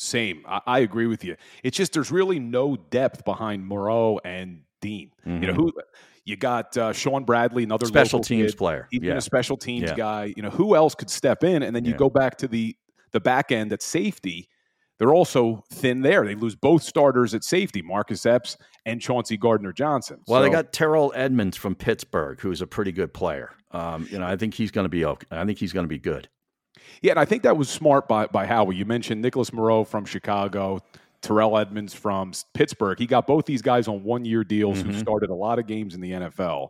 Same. 0.00 0.44
I, 0.48 0.60
I, 0.66 0.78
agree 0.80 1.06
with 1.06 1.24
you. 1.24 1.36
It's 1.62 1.76
just 1.76 1.92
there's 1.92 2.10
really 2.10 2.38
no 2.38 2.76
depth 2.76 3.24
behind 3.24 3.66
Morrow 3.66 4.18
and 4.24 4.62
Dean. 4.80 5.10
Mm-hmm. 5.26 5.42
You 5.42 5.48
know 5.48 5.52
mm-hmm. 5.54 5.62
who 5.62 5.72
you 6.24 6.36
got 6.36 6.76
uh, 6.76 6.92
Shaun 6.92 7.24
Bradley, 7.24 7.64
another 7.64 7.86
special 7.86 8.20
teams 8.20 8.52
kid. 8.52 8.58
player. 8.58 8.88
He's 8.90 9.02
yeah. 9.02 9.16
a 9.16 9.20
special 9.20 9.56
teams 9.56 9.90
yeah. 9.90 9.96
guy. 9.96 10.32
You 10.36 10.42
know 10.42 10.50
who 10.50 10.74
else 10.74 10.94
could 10.94 11.10
step 11.10 11.44
in? 11.44 11.62
And 11.62 11.74
then 11.74 11.84
you 11.84 11.92
yeah. 11.92 11.98
go 11.98 12.10
back 12.10 12.38
to 12.38 12.48
the 12.48 12.76
the 13.12 13.20
back 13.20 13.52
end 13.52 13.72
at 13.72 13.82
safety. 13.82 14.48
They're 14.98 15.14
also 15.14 15.64
thin 15.72 16.02
there. 16.02 16.26
They 16.26 16.34
lose 16.34 16.54
both 16.54 16.82
starters 16.82 17.34
at 17.34 17.42
safety, 17.42 17.80
Marcus 17.80 18.26
Epps 18.26 18.58
and 18.84 19.00
Chauncey 19.00 19.38
Gardner 19.38 19.72
Johnson. 19.72 20.20
Well, 20.26 20.40
so, 20.40 20.44
they 20.44 20.50
got 20.50 20.74
Terrell 20.74 21.10
Edmunds 21.16 21.56
from 21.56 21.74
Pittsburgh, 21.74 22.38
who's 22.38 22.60
a 22.60 22.66
pretty 22.66 22.92
good 22.92 23.14
player. 23.14 23.50
Um, 23.70 24.06
you 24.10 24.18
know, 24.18 24.26
I 24.26 24.36
think 24.36 24.52
he's 24.52 24.70
going 24.70 24.84
to 24.84 24.90
be 24.90 25.06
okay. 25.06 25.26
I 25.30 25.46
think 25.46 25.58
he's 25.58 25.72
going 25.72 25.84
to 25.84 25.88
be 25.88 25.98
good. 25.98 26.28
Yeah, 27.02 27.12
and 27.12 27.20
I 27.20 27.24
think 27.24 27.42
that 27.44 27.56
was 27.56 27.68
smart 27.68 28.08
by, 28.08 28.26
by 28.26 28.46
Howie. 28.46 28.76
You 28.76 28.84
mentioned 28.84 29.22
Nicholas 29.22 29.52
Morrow 29.52 29.84
from 29.84 30.04
Chicago, 30.04 30.80
Terrell 31.22 31.56
Edmunds 31.56 31.94
from 31.94 32.32
Pittsburgh. 32.54 32.98
He 32.98 33.06
got 33.06 33.26
both 33.26 33.46
these 33.46 33.62
guys 33.62 33.88
on 33.88 34.04
one 34.04 34.24
year 34.24 34.44
deals 34.44 34.78
mm-hmm. 34.78 34.92
who 34.92 34.98
started 34.98 35.30
a 35.30 35.34
lot 35.34 35.58
of 35.58 35.66
games 35.66 35.94
in 35.94 36.00
the 36.00 36.12
NFL. 36.12 36.68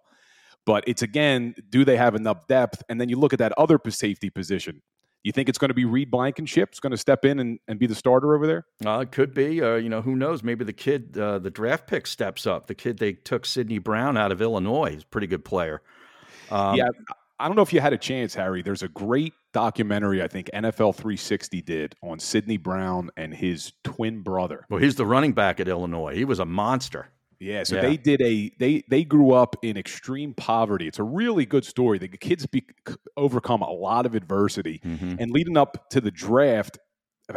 But 0.67 0.85
it's 0.87 1.03
again, 1.03 1.55
do 1.69 1.85
they 1.85 1.97
have 1.97 2.15
enough 2.15 2.47
depth? 2.47 2.83
And 2.89 3.01
then 3.01 3.09
you 3.09 3.17
look 3.17 3.33
at 3.33 3.39
that 3.39 3.53
other 3.59 3.79
safety 3.89 4.31
position. 4.31 4.83
You 5.23 5.33
think 5.33 5.49
it's 5.51 5.59
going 5.59 5.69
to 5.69 5.75
be 5.75 5.85
Reed 5.85 6.11
Blankenship's 6.11 6.81
going 6.81 6.93
to 6.93 6.97
step 6.97 7.27
in 7.27 7.41
and, 7.41 7.59
and 7.69 7.79
be 7.79 7.87
the 7.87 7.95
starter 7.95 8.35
over 8.35 8.47
there? 8.47 8.67
Uh, 8.85 9.01
it 9.01 9.13
could 9.13 9.35
be. 9.35 9.61
Uh, 9.61 9.75
you 9.75 9.91
know, 9.91 10.01
who 10.01 10.17
knows? 10.17 10.43
Maybe 10.43 10.65
the 10.65 10.73
kid, 10.73 11.17
uh, 11.19 11.39
the 11.39 11.51
draft 11.51 11.87
pick 11.87 12.07
steps 12.07 12.47
up. 12.47 12.69
The 12.69 12.75
kid 12.75 12.99
they 12.99 13.13
took, 13.13 13.45
Sydney 13.45 13.79
Brown, 13.79 14.17
out 14.17 14.33
of 14.33 14.41
Illinois, 14.41 14.93
He's 14.93 15.03
a 15.03 15.07
pretty 15.07 15.27
good 15.27 15.45
player. 15.45 15.83
Um, 16.51 16.75
yeah, 16.77 16.89
I 17.41 17.47
don't 17.47 17.57
know 17.57 17.63
if 17.63 17.73
you 17.73 17.81
had 17.81 17.95
a 17.95 17.99
chance, 17.99 18.35
Harry. 18.35 18.63
There's 18.63 18.83
a 18.83 18.89
great 18.89 19.33
documentary 19.53 20.23
I 20.23 20.29
think 20.29 20.51
NFL 20.53 20.95
360 20.95 21.63
did 21.63 21.97
on 22.03 22.19
Sydney 22.19 22.59
Brown 22.59 23.11
and 23.17 23.33
his 23.35 23.73
twin 23.83 24.21
brother. 24.21 24.67
Well, 24.69 24.81
he's 24.81 24.97
the 24.97 25.07
running 25.07 25.33
back 25.33 25.59
at 25.59 25.67
Illinois. 25.67 26.15
He 26.15 26.25
was 26.25 26.39
a 26.39 26.45
monster. 26.45 27.09
Yeah, 27.39 27.63
so 27.63 27.77
yeah. 27.77 27.83
they 27.83 27.97
did 27.97 28.21
a 28.21 28.53
they 28.59 28.85
they 28.91 29.03
grew 29.03 29.33
up 29.33 29.57
in 29.63 29.79
extreme 29.79 30.35
poverty. 30.35 30.87
It's 30.87 30.99
a 30.99 31.03
really 31.03 31.47
good 31.47 31.65
story. 31.65 31.99
The 31.99 32.09
kids 32.09 32.45
be, 32.45 32.67
overcome 33.17 33.63
a 33.63 33.71
lot 33.71 34.05
of 34.05 34.15
adversity, 34.15 34.79
mm-hmm. 34.85 35.15
and 35.19 35.31
leading 35.31 35.57
up 35.57 35.89
to 35.91 36.03
the 36.03 36.11
draft, 36.11 36.79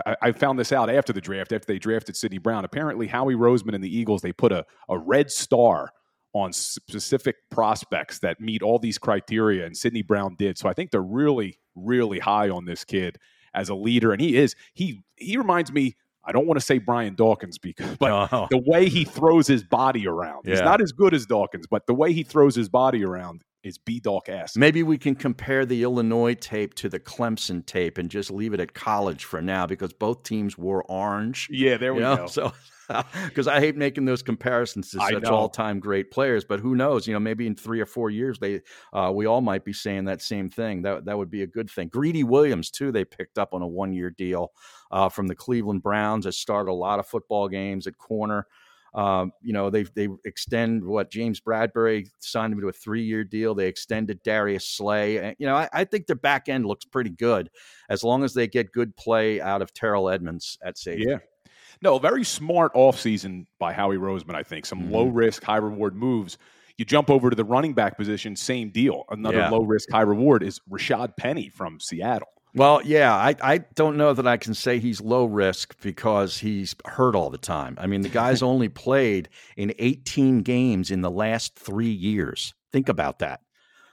I, 0.05 0.17
I, 0.22 0.31
found 0.33 0.60
this 0.60 0.74
out 0.74 0.89
after 0.89 1.13
the 1.13 1.22
draft. 1.22 1.53
After 1.53 1.67
they 1.67 1.79
drafted 1.79 2.17
Sydney 2.17 2.38
Brown, 2.38 2.65
apparently 2.65 3.07
Howie 3.07 3.36
Roseman 3.36 3.75
and 3.75 3.83
the 3.83 3.98
Eagles 3.98 4.22
they 4.22 4.33
put 4.33 4.51
a 4.51 4.65
a 4.89 4.98
red 4.98 5.31
star 5.31 5.93
on 6.33 6.51
specific 6.51 7.35
prospects 7.49 8.19
that 8.19 8.41
meet 8.41 8.61
all 8.63 8.79
these 8.79 8.97
criteria, 8.97 9.65
and 9.65 9.77
Sydney 9.77 10.01
Brown 10.01 10.35
did. 10.37 10.57
So 10.57 10.67
I 10.67 10.73
think 10.73 10.91
they're 10.91 11.01
really, 11.01 11.59
really 11.75 12.19
high 12.19 12.49
on 12.49 12.65
this 12.65 12.83
kid 12.83 13.17
as 13.53 13.69
a 13.69 13.75
leader, 13.75 14.11
and 14.11 14.19
he 14.21 14.35
is. 14.35 14.55
He 14.73 15.03
he 15.15 15.37
reminds 15.37 15.71
me. 15.71 15.95
I 16.25 16.31
don't 16.31 16.47
want 16.47 16.57
to 16.57 16.65
say 16.65 16.77
Brian 16.77 17.15
Dawkins 17.15 17.57
because, 17.57 17.97
but 17.99 18.31
No. 18.31 18.47
the 18.49 18.63
way 18.65 18.87
he 18.87 19.03
throws 19.03 19.45
his 19.45 19.61
body 19.63 20.07
around, 20.07 20.47
he's 20.47 20.59
not 20.65 20.81
as 20.81 20.93
good 20.93 21.13
as 21.13 21.25
Dawkins, 21.25 21.67
but 21.67 21.85
the 21.85 21.93
way 21.93 22.13
he 22.13 22.23
throws 22.23 22.55
his 22.55 22.69
body 22.69 23.03
around 23.03 23.43
is 23.63 23.77
B 23.77 24.00
Dawk 24.00 24.29
esque. 24.29 24.58
Maybe 24.58 24.84
we 24.84 24.98
can 24.98 25.15
compare 25.15 25.65
the 25.65 25.84
Illinois 25.84 26.36
tape 26.36 26.74
to 26.75 26.89
the 26.89 27.00
Clemson 27.00 27.65
tape 27.65 27.98
and 27.98 28.10
just 28.10 28.29
leave 28.29 28.53
it 28.53 28.60
at 28.60 28.74
college 28.74 29.25
for 29.25 29.41
now 29.41 29.65
because 29.65 29.93
both 29.93 30.24
teams 30.24 30.58
wore 30.58 30.84
orange. 30.84 31.48
Yeah, 31.50 31.77
there 31.77 31.93
we 31.93 32.01
you 32.01 32.05
know? 32.05 32.15
go. 32.17 32.27
So, 32.27 32.53
because 33.25 33.48
I 33.48 33.60
hate 33.60 33.77
making 33.77 34.05
those 34.05 34.22
comparisons 34.22 34.91
to 34.91 35.00
such 35.00 35.24
all-time 35.24 35.79
great 35.79 36.12
players, 36.12 36.43
but 36.43 36.60
who 36.60 36.75
knows? 36.75 37.08
You 37.08 37.13
know, 37.13 37.20
maybe 37.20 37.48
in 37.48 37.55
three 37.55 37.79
or 37.79 37.86
four 37.86 38.10
years, 38.10 38.39
they 38.39 38.62
uh, 38.91 39.12
we 39.13 39.25
all 39.25 39.41
might 39.41 39.63
be 39.63 39.74
saying 39.74 40.05
that 40.05 40.22
same 40.22 40.50
thing. 40.50 40.82
That 40.82 41.05
that 41.05 41.17
would 41.17 41.29
be 41.32 41.43
a 41.43 41.48
good 41.48 41.70
thing. 41.70 41.88
Greedy 41.88 42.24
Williams 42.24 42.70
too. 42.70 42.91
They 42.91 43.05
picked 43.05 43.38
up 43.38 43.53
on 43.53 43.62
a 43.62 43.67
one-year 43.67 44.12
deal 44.12 44.51
uh, 44.91 45.10
from 45.10 45.27
the 45.27 45.36
Cleveland 45.36 45.82
Browns. 45.84 46.25
That 46.25 46.34
started 46.34 46.72
a 46.72 46.74
lot 46.74 47.00
of 47.00 47.08
football 47.08 47.48
games 47.48 47.88
at 47.88 47.98
corner. 47.98 48.48
Um, 48.95 49.31
you 49.41 49.53
know, 49.53 49.69
they 49.69 49.83
they 49.83 50.07
extend 50.25 50.83
what 50.83 51.09
James 51.09 51.39
Bradberry 51.39 52.07
signed 52.19 52.53
him 52.53 52.62
to 52.62 52.67
a 52.67 52.71
three 52.73 53.03
year 53.03 53.23
deal. 53.23 53.55
They 53.55 53.67
extended 53.67 54.21
Darius 54.23 54.65
Slay. 54.65 55.17
And, 55.17 55.35
you 55.39 55.47
know, 55.47 55.55
I, 55.55 55.67
I 55.73 55.83
think 55.83 56.05
their 56.07 56.15
back 56.15 56.47
end 56.47 56.65
looks 56.65 56.85
pretty 56.85 57.09
good 57.09 57.50
as 57.89 58.03
long 58.03 58.23
as 58.23 58.33
they 58.33 58.47
get 58.47 58.71
good 58.71 58.95
play 58.95 59.41
out 59.41 59.62
of 59.62 59.73
Terrell 59.73 60.09
Edmunds 60.09 60.57
at 60.63 60.77
safety. 60.77 61.05
Yeah. 61.07 61.17
No, 61.81 61.97
very 61.97 62.23
smart 62.23 62.73
offseason 62.75 63.45
by 63.59 63.73
Howie 63.73 63.97
Roseman, 63.97 64.35
I 64.35 64.43
think. 64.43 64.65
Some 64.65 64.83
Mhm. 64.83 64.91
low 64.91 65.05
risk, 65.07 65.43
high 65.43 65.57
reward 65.57 65.95
moves. 65.95 66.38
You 66.77 66.85
jump 66.85 67.09
over 67.09 67.29
to 67.29 67.35
the 67.35 67.43
running 67.43 67.73
back 67.73 67.97
position, 67.97 68.35
same 68.35 68.69
deal. 68.69 69.03
Another 69.09 69.38
Yeah. 69.39 69.50
low 69.50 69.63
risk, 69.63 69.89
high 69.91 70.01
reward 70.01 70.43
is 70.43 70.59
Rashaad 70.69 71.17
Penny 71.17 71.50
from 71.50 71.79
Seattle. 71.79 72.29
Well, 72.55 72.81
yeah, 72.83 73.15
I, 73.15 73.36
I 73.41 73.57
don't 73.57 73.98
know 73.98 74.13
that 74.13 74.27
I 74.27 74.38
can 74.38 74.53
say 74.53 74.77
he's 74.79 75.01
low 75.01 75.25
risk 75.25 75.75
because 75.81 76.38
he's 76.38 76.75
hurt 76.86 77.15
all 77.15 77.29
the 77.31 77.38
time. 77.39 77.77
I 77.79 77.88
mean, 77.88 78.01
the 78.01 78.10
guy's 78.10 78.43
only 78.43 78.69
played 78.69 79.29
in 79.57 79.74
18 79.79 80.43
games 80.43 80.91
in 80.91 81.01
the 81.01 81.10
last 81.10 81.55
three 81.55 81.89
years. 81.91 82.53
Think 82.72 82.89
about 82.89 83.19
that. 83.19 83.41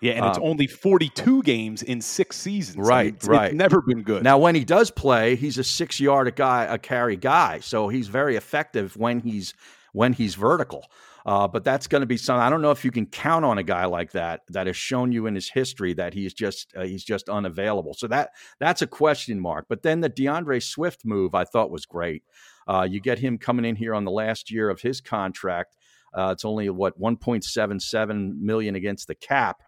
Yeah, 0.02 0.12
and 0.12 0.26
it's 0.26 0.38
Um, 0.38 0.44
only 0.44 0.66
42 0.66 1.42
games 1.42 1.82
in 1.82 2.00
six 2.00 2.36
seasons. 2.36 2.86
Right, 2.86 3.14
it's, 3.14 3.26
right. 3.26 3.46
It's 3.46 3.54
never 3.54 3.82
been 3.82 4.02
good. 4.02 4.22
Now, 4.22 4.38
when 4.38 4.54
he 4.54 4.64
does 4.64 4.90
play, 4.90 5.36
he's 5.36 5.58
a 5.58 5.64
six 5.64 6.00
yard 6.00 6.26
a 6.26 6.30
guy, 6.30 6.64
a 6.64 6.78
carry 6.78 7.16
guy, 7.16 7.60
so 7.60 7.88
he's 7.88 8.08
very 8.08 8.36
effective 8.36 8.96
when 8.96 9.20
he's 9.20 9.54
when 9.92 10.12
he's 10.14 10.36
vertical. 10.36 10.86
Uh, 11.26 11.46
but 11.46 11.64
that's 11.64 11.86
going 11.86 12.00
to 12.00 12.06
be 12.06 12.16
something. 12.16 12.42
I 12.42 12.50
don't 12.50 12.62
know 12.62 12.70
if 12.70 12.84
you 12.84 12.90
can 12.90 13.06
count 13.06 13.44
on 13.44 13.58
a 13.58 13.62
guy 13.62 13.84
like 13.84 14.12
that 14.12 14.42
that 14.48 14.66
has 14.66 14.76
shown 14.76 15.12
you 15.12 15.26
in 15.26 15.34
his 15.34 15.50
history 15.50 15.92
that 15.94 16.14
he's 16.14 16.34
just 16.34 16.72
uh, 16.76 16.82
he's 16.82 17.04
just 17.04 17.28
unavailable. 17.28 17.94
So 17.94 18.06
that 18.08 18.30
that's 18.58 18.82
a 18.82 18.86
question 18.86 19.40
mark. 19.40 19.66
But 19.68 19.82
then 19.82 20.00
the 20.00 20.08
D'Andre 20.08 20.60
Swift 20.60 21.04
move 21.04 21.34
I 21.34 21.44
thought 21.44 21.70
was 21.70 21.86
great. 21.86 22.22
Uh, 22.66 22.86
you 22.88 23.00
get 23.00 23.18
him 23.18 23.38
coming 23.38 23.64
in 23.64 23.76
here 23.76 23.94
on 23.94 24.04
the 24.04 24.10
last 24.10 24.50
year 24.50 24.70
of 24.70 24.80
his 24.80 25.00
contract. 25.00 25.76
Uh, 26.12 26.30
it's 26.32 26.44
only 26.44 26.68
what 26.70 27.00
1.77 27.00 28.40
million 28.40 28.74
against 28.74 29.06
the 29.06 29.14
cap. 29.14 29.62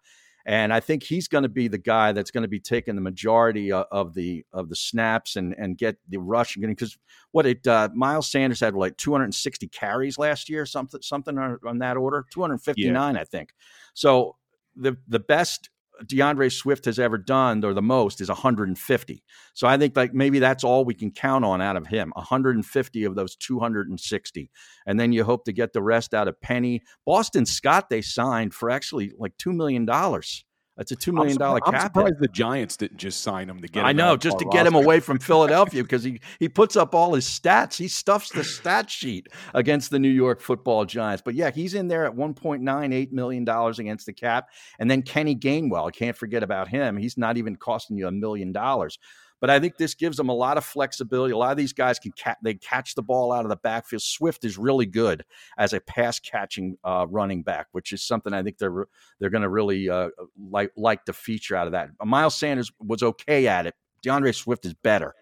And 0.45 0.73
I 0.73 0.81
think 0.81 1.03
he's 1.03 1.29
going 1.29 1.43
to 1.43 1.49
be 1.49 1.69
the 1.69 1.77
guy 1.77 2.11
that's 2.11 2.31
going 2.31 2.41
to 2.41 2.49
be 2.49 2.59
taking 2.59 2.95
the 2.95 3.01
majority 3.01 3.71
of, 3.71 4.13
the 4.13 4.45
of 4.51 4.69
the 4.69 4.75
snaps 4.75 5.37
and 5.37 5.55
and 5.57 5.77
get 5.77 5.97
the 6.09 6.17
rush 6.17 6.57
because 6.57 6.97
what 7.31 7.45
it 7.45 7.65
uh, 7.65 7.89
Miles 7.93 8.29
Sanders 8.29 8.59
had 8.59 8.75
like 8.75 8.97
260 8.97 9.67
carries 9.69 10.17
last 10.17 10.49
year, 10.49 10.65
something 10.65 11.01
something 11.01 11.37
on, 11.37 11.59
on 11.65 11.77
that 11.79 11.95
order, 11.95 12.25
259 12.31 13.15
I 13.15 13.23
think. 13.23 13.53
So 13.93 14.35
the 14.75 14.97
the 15.07 15.19
best 15.19 15.69
D'Andre 16.07 16.49
Swift 16.49 16.85
has 16.85 16.99
ever 16.99 17.17
done, 17.17 17.63
or 17.63 17.73
the 17.73 17.81
most, 17.81 18.21
is 18.21 18.29
150. 18.29 19.23
So 19.53 19.67
I 19.67 19.77
think 19.77 19.95
like 19.95 20.13
maybe 20.13 20.39
that's 20.39 20.63
all 20.63 20.85
we 20.85 20.93
can 20.93 21.11
count 21.11 21.45
on 21.45 21.61
out 21.61 21.75
of 21.75 21.87
him, 21.87 22.11
150 22.15 23.03
of 23.03 23.15
those 23.15 23.35
260, 23.35 24.51
and 24.85 24.99
then 24.99 25.11
you 25.11 25.23
hope 25.23 25.45
to 25.45 25.53
get 25.53 25.73
the 25.73 25.81
rest 25.83 26.13
out 26.13 26.27
of 26.27 26.39
Penny. 26.41 26.81
Boston 27.05 27.45
Scott 27.45 27.89
they 27.89 28.01
signed 28.01 28.53
for 28.53 28.69
actually 28.69 29.11
like 29.17 29.37
two 29.37 29.53
million 29.53 29.85
dollars. 29.85 30.45
That's 30.75 30.91
a 30.91 30.95
two 30.95 31.11
million 31.11 31.37
dollar 31.37 31.59
surpri- 31.59 31.67
I'm 31.67 31.73
cap. 31.73 31.81
surprised 31.83 32.15
the 32.19 32.27
Giants 32.27 32.77
didn't 32.77 32.97
just 32.97 33.21
sign 33.21 33.47
him 33.47 33.61
to 33.61 33.67
get. 33.67 33.85
I 33.85 33.93
know, 33.93 34.17
just 34.17 34.39
to 34.39 34.45
get 34.45 34.65
him 34.65 34.73
away 34.73 34.99
from 34.99 35.19
Philadelphia 35.19 35.83
because 35.83 36.03
he 36.03 36.19
he 36.39 36.49
puts 36.49 36.75
up 36.75 36.95
all 36.95 37.13
his 37.13 37.25
stats. 37.25 37.77
He 37.77 37.87
stuffs 37.87 38.29
the 38.29 38.43
stat 38.43 38.89
sheet 38.89 39.27
against 39.53 39.91
the 39.91 39.99
New 39.99 40.09
York 40.09 40.41
Football 40.41 40.85
Giants. 40.85 41.21
But 41.23 41.35
yeah, 41.35 41.51
he's 41.51 41.75
in 41.75 41.87
there 41.87 42.05
at 42.05 42.15
one 42.15 42.33
point 42.33 42.63
nine 42.63 42.91
eight 42.91 43.13
million 43.13 43.45
dollars 43.45 43.77
against 43.77 44.07
the 44.07 44.13
cap, 44.13 44.49
and 44.79 44.89
then 44.89 45.03
Kenny 45.03 45.35
Gainwell. 45.35 45.87
I 45.87 45.91
can't 45.91 46.17
forget 46.17 46.41
about 46.41 46.67
him. 46.67 46.97
He's 46.97 47.17
not 47.17 47.37
even 47.37 47.55
costing 47.55 47.95
you 47.95 48.07
a 48.07 48.11
million 48.11 48.51
dollars. 48.51 48.97
But 49.43 49.49
I 49.49 49.59
think 49.59 49.75
this 49.75 49.93
gives 49.93 50.15
them 50.15 50.29
a 50.29 50.33
lot 50.33 50.57
of 50.57 50.63
flexibility. 50.63 51.33
A 51.33 51.37
lot 51.37 51.51
of 51.51 51.57
these 51.57 51.73
guys 51.73 51.99
can 51.99 52.13
ca- 52.17 52.37
they 52.41 52.53
catch 52.53 52.95
the 52.95 53.01
ball 53.01 53.33
out 53.33 53.43
of 53.43 53.49
the 53.49 53.57
backfield. 53.57 54.01
Swift 54.01 54.45
is 54.45 54.57
really 54.57 54.85
good 54.85 55.25
as 55.57 55.73
a 55.73 55.81
pass 55.81 56.17
catching 56.17 56.77
uh, 56.85 57.07
running 57.09 57.43
back, 57.43 57.67
which 57.73 57.91
is 57.91 58.01
something 58.01 58.33
I 58.33 58.41
think 58.41 58.57
they're 58.57 58.85
they're 59.19 59.29
going 59.29 59.41
to 59.41 59.49
really 59.49 59.89
uh, 59.89 60.11
like 60.49 60.71
like 60.77 61.03
to 61.07 61.11
feature 61.13 61.57
out 61.57 61.67
of 61.67 61.73
that. 61.73 61.89
Miles 62.05 62.35
Sanders 62.35 62.71
was 62.79 63.03
okay 63.03 63.47
at 63.47 63.67
it. 63.67 63.75
D'Andre 64.01 64.31
Swift 64.31 64.65
is 64.65 64.75
better 64.75 65.13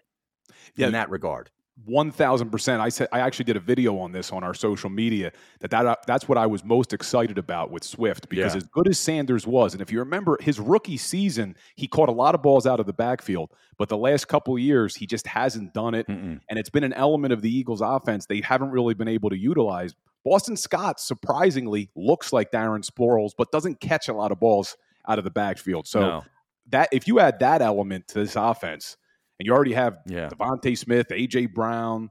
Yeah. 0.76 0.86
in 0.86 0.92
that 0.92 1.10
regard. 1.10 1.50
One 1.86 2.10
thousand 2.10 2.50
percent. 2.50 2.82
I 2.82 2.90
said 2.90 3.08
I 3.12 3.20
actually 3.20 3.46
did 3.46 3.56
a 3.56 3.60
video 3.60 3.98
on 3.98 4.12
this 4.12 4.30
on 4.30 4.44
our 4.44 4.52
social 4.52 4.90
media. 4.90 5.32
That 5.60 5.70
that 5.70 5.86
uh, 5.86 5.96
that's 6.06 6.28
what 6.28 6.36
I 6.36 6.46
was 6.46 6.62
most 6.64 6.92
excited 6.92 7.38
about 7.38 7.70
with 7.70 7.82
Swift 7.82 8.28
because 8.28 8.52
Yeah. 8.52 8.58
as 8.58 8.64
good 8.64 8.88
as 8.88 8.98
Sanders 8.98 9.46
was, 9.46 9.72
and 9.72 9.80
if 9.80 9.90
you 9.90 9.98
remember 9.98 10.36
his 10.42 10.60
rookie 10.60 10.98
season, 10.98 11.56
he 11.76 11.88
caught 11.88 12.10
a 12.10 12.12
lot 12.12 12.34
of 12.34 12.42
balls 12.42 12.66
out 12.66 12.78
of 12.78 12.84
the 12.84 12.92
backfield. 12.92 13.50
But 13.78 13.88
the 13.88 13.96
last 13.96 14.28
couple 14.28 14.54
of 14.54 14.60
years, 14.60 14.94
he 14.94 15.06
just 15.06 15.26
hasn't 15.26 15.72
done 15.72 15.94
it, 15.94 16.06
Mm-mm. 16.08 16.40
and 16.50 16.58
it's 16.58 16.68
been 16.70 16.84
an 16.84 16.92
element 16.92 17.32
of 17.32 17.40
the 17.40 17.50
Eagles' 17.50 17.80
offense 17.80 18.26
they 18.26 18.42
haven't 18.42 18.70
really 18.70 18.92
been 18.94 19.08
able 19.08 19.30
to 19.30 19.36
utilize. 19.38 19.94
Boston 20.26 20.58
Scott 20.58 21.00
surprisingly 21.00 21.90
looks 21.96 22.34
like 22.34 22.52
Darren 22.52 22.88
Sproles, 22.88 23.30
but 23.36 23.50
doesn't 23.50 23.80
catch 23.80 24.08
a 24.08 24.12
lot 24.12 24.30
of 24.30 24.38
balls 24.38 24.76
out 25.08 25.18
of 25.18 25.24
the 25.24 25.30
backfield. 25.30 25.86
So 25.88 26.00
No. 26.00 26.24
that 26.68 26.90
if 26.92 27.08
you 27.08 27.18
add 27.18 27.38
that 27.40 27.62
element 27.62 28.08
to 28.08 28.18
this 28.20 28.36
offense, 28.36 28.98
and 29.42 29.46
you 29.48 29.52
already 29.52 29.72
have 29.72 29.98
Yeah. 30.06 30.28
DeVonta 30.28 30.78
Smith, 30.78 31.08
AJ 31.08 31.52
Brown, 31.52 32.10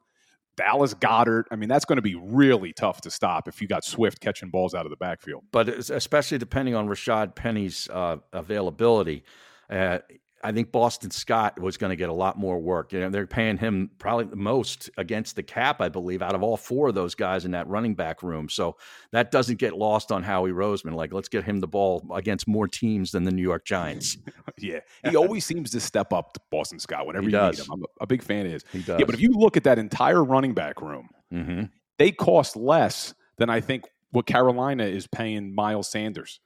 Dallas 0.57 0.93
Goedert. 0.93 1.45
I 1.49 1.55
mean, 1.55 1.69
that's 1.69 1.85
going 1.85 1.95
to 1.95 2.01
be 2.01 2.15
really 2.15 2.73
tough 2.73 2.99
to 3.01 3.09
stop 3.09 3.47
if 3.47 3.61
you 3.61 3.69
got 3.69 3.85
Swift 3.85 4.19
catching 4.19 4.49
balls 4.49 4.75
out 4.75 4.85
of 4.85 4.89
the 4.89 4.97
backfield. 4.97 5.43
but 5.53 5.69
especially 5.69 6.37
depending 6.37 6.75
on 6.75 6.89
Rashaad 6.89 7.33
Penny's 7.35 7.89
uh, 7.89 8.17
availability. 8.33 9.23
Uh, 9.69 9.99
I 10.43 10.51
think 10.51 10.71
Boston 10.71 11.11
Scott 11.11 11.59
was 11.59 11.77
going 11.77 11.89
to 11.91 11.95
get 11.95 12.09
a 12.09 12.13
lot 12.13 12.37
more 12.37 12.59
work. 12.59 12.93
You 12.93 12.99
know, 13.01 13.09
they're 13.09 13.27
paying 13.27 13.57
him 13.57 13.91
probably 13.99 14.25
the 14.25 14.35
most 14.35 14.89
against 14.97 15.35
the 15.35 15.43
cap, 15.43 15.81
I 15.81 15.89
believe, 15.89 16.21
out 16.21 16.35
of 16.35 16.43
all 16.43 16.57
four 16.57 16.89
of 16.89 16.95
those 16.95 17.15
guys 17.15 17.45
in 17.45 17.51
that 17.51 17.67
running 17.67 17.95
back 17.95 18.23
room. 18.23 18.49
So 18.49 18.77
that 19.11 19.31
doesn't 19.31 19.59
get 19.59 19.75
lost 19.77 20.11
on 20.11 20.23
Howie 20.23 20.51
Roseman. 20.51 20.93
Like, 20.93 21.13
let's 21.13 21.29
get 21.29 21.43
him 21.43 21.59
the 21.59 21.67
ball 21.67 22.05
against 22.13 22.47
more 22.47 22.67
teams 22.67 23.11
than 23.11 23.23
the 23.23 23.31
New 23.31 23.41
York 23.43 23.65
Giants. 23.65 24.17
Yeah, 24.59 24.79
he 25.09 25.15
always 25.15 25.45
seems 25.45 25.71
to 25.71 25.79
step 25.79 26.13
up 26.13 26.33
to 26.33 26.39
Boston 26.51 26.77
Scott 26.77 27.07
whenever 27.07 27.23
He 27.23 27.27
you 27.29 27.37
does. 27.37 27.57
need 27.57 27.65
him. 27.65 27.71
I'm 27.73 27.83
a, 28.01 28.05
big 28.05 28.21
fan 28.21 28.45
of 28.45 28.51
his. 28.51 28.63
He 28.71 28.79
does. 28.83 28.99
Yeah, 28.99 29.05
but 29.05 29.15
if 29.15 29.21
you 29.21 29.31
look 29.31 29.57
at 29.57 29.63
that 29.63 29.79
entire 29.79 30.23
running 30.23 30.53
back 30.53 30.81
room, 30.81 31.09
hmm 31.31 31.63
they 31.97 32.11
cost 32.11 32.55
less 32.55 33.13
than 33.37 33.49
I 33.49 33.59
think 33.61 33.85
what 34.11 34.25
Carolina 34.25 34.83
is 34.83 35.07
paying 35.07 35.55
Miles 35.55 35.89
Sanders. 35.89 36.39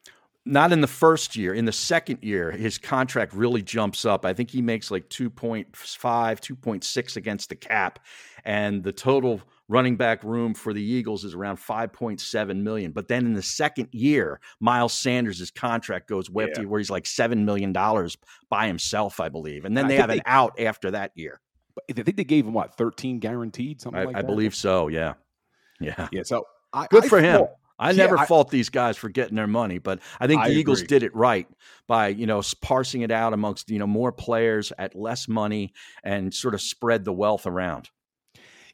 Not 0.46 0.72
in 0.72 0.82
the 0.82 0.88
first 0.88 1.36
year. 1.36 1.54
In 1.54 1.66
the 1.66 1.72
second 1.72 2.20
year, 2.22 2.52
his 2.52 2.78
contract 2.78 3.34
really 3.34 3.62
jumps 3.64 4.06
up. 4.06 4.26
I 4.26 4.34
think 4.34 4.52
he 4.52 4.62
makes 4.62 4.92
like 4.92 5.10
2.5, 5.10 5.72
2.6 5.74 7.16
against 7.18 7.50
the 7.50 7.56
cap. 7.56 8.00
And 8.44 8.84
the 8.84 8.92
total 8.92 9.42
running 9.68 9.96
back 9.96 10.24
room 10.24 10.54
for 10.54 10.72
the 10.72 10.82
Eagles 10.84 11.24
is 11.24 11.34
around 11.34 11.58
5.7 11.58 12.58
million. 12.62 12.92
But 12.92 13.08
then 13.08 13.26
in 13.26 13.34
the 13.34 13.42
second 13.42 13.90
year, 13.92 14.40
Miles 14.60 14.94
Sanders' 14.94 15.50
contract 15.50 16.08
goes 16.08 16.30
way 16.30 16.44
up 16.44 16.50
Yeah. 16.56 16.62
to 16.62 16.66
where 16.68 16.80
he's 16.80 16.92
like 16.92 17.06
$7 17.06 17.44
million 17.44 17.74
by 18.50 18.68
himself, 18.68 19.20
I 19.20 19.30
believe. 19.30 19.66
And 19.66 19.76
then 19.76 19.86
I 19.86 19.88
they 19.88 19.96
have 19.98 20.10
an 20.12 20.22
out 20.28 20.60
after 20.60 20.92
that 20.92 21.12
year. 21.16 21.42
I 21.90 21.94
think 21.94 22.16
they 22.18 22.24
gave 22.24 22.46
him 22.46 22.54
what 22.54 22.78
13 22.78 23.20
guaranteed, 23.20 23.82
something 23.82 24.00
I, 24.00 24.06
like 24.06 24.16
I 24.16 24.22
that. 24.22 24.28
I 24.28 24.30
believe 24.32 24.54
so. 24.54 24.88
Yeah. 24.90 25.14
Yeah. 25.80 26.08
Yeah, 26.12 26.22
so 26.24 26.46
I, 26.72 26.86
Good 26.90 27.06
for 27.06 27.20
him. 27.20 27.40
thought- 27.42 27.50
I 27.78 27.92
Yeah, 27.92 28.04
never 28.06 28.18
I- 28.20 28.26
fault 28.26 28.50
these 28.50 28.70
guys 28.70 28.96
for 28.98 29.10
getting 29.10 29.36
their 29.36 29.48
money, 29.48 29.78
but 29.80 30.00
I 30.20 30.28
think 30.28 30.42
I 30.42 30.50
the 30.50 30.56
Eagles 30.56 30.80
agree. 30.80 30.88
did 30.88 31.04
it 31.04 31.16
right 31.16 31.48
by 31.88 32.08
you 32.10 32.26
know 32.26 32.42
parsing 32.62 33.02
it 33.02 33.12
out 33.12 33.34
amongst 33.34 33.70
you 33.70 33.80
know 33.80 33.88
more 33.88 34.12
players 34.12 34.72
at 34.78 34.96
less 34.96 35.28
money 35.28 35.74
and 36.04 36.34
sort 36.34 36.54
of 36.54 36.62
spread 36.62 37.04
the 37.06 37.14
wealth 37.14 37.46
around. 37.46 37.90